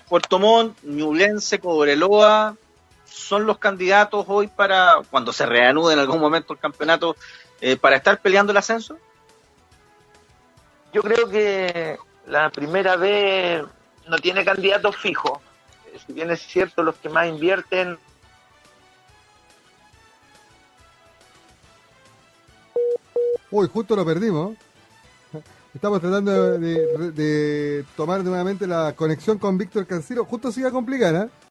Puerto 0.09 0.37
Montt, 0.37 0.77
Ñublense, 0.83 1.59
Cobreloa, 1.59 2.57
son 3.05 3.45
los 3.45 3.59
candidatos 3.59 4.25
hoy 4.27 4.47
para, 4.47 4.95
cuando 5.09 5.31
se 5.31 5.45
reanude 5.45 5.93
en 5.93 5.99
algún 5.99 6.19
momento 6.19 6.51
el 6.51 6.59
campeonato, 6.59 7.15
eh, 7.61 7.77
para 7.77 7.95
estar 7.95 8.19
peleando 8.21 8.51
el 8.51 8.57
ascenso? 8.57 8.97
Yo 10.91 11.01
creo 11.01 11.29
que 11.29 11.97
la 12.27 12.49
primera 12.49 12.95
vez 12.95 13.63
no 14.07 14.17
tiene 14.17 14.43
candidatos 14.45 14.95
fijos. 14.97 15.39
Eh, 15.93 15.99
si 16.05 16.13
bien 16.13 16.31
es 16.31 16.41
cierto, 16.41 16.83
los 16.83 16.95
que 16.95 17.09
más 17.09 17.27
invierten 17.27 17.97
Uy, 23.55 23.69
justo 23.71 23.95
lo 23.95 24.05
perdimos. 24.05 24.57
Estamos 25.73 26.01
tratando 26.01 26.57
de, 26.57 27.85
tomar 27.95 28.21
nuevamente 28.21 28.67
la 28.67 28.93
conexión 28.93 29.37
con 29.37 29.57
Víctor 29.57 29.87
Canciro. 29.87 30.25
Justo 30.25 30.51
se 30.51 30.59
iba 30.59 30.67
a 30.67 30.73
complicar, 30.73 31.15
¿eh? 31.15 31.29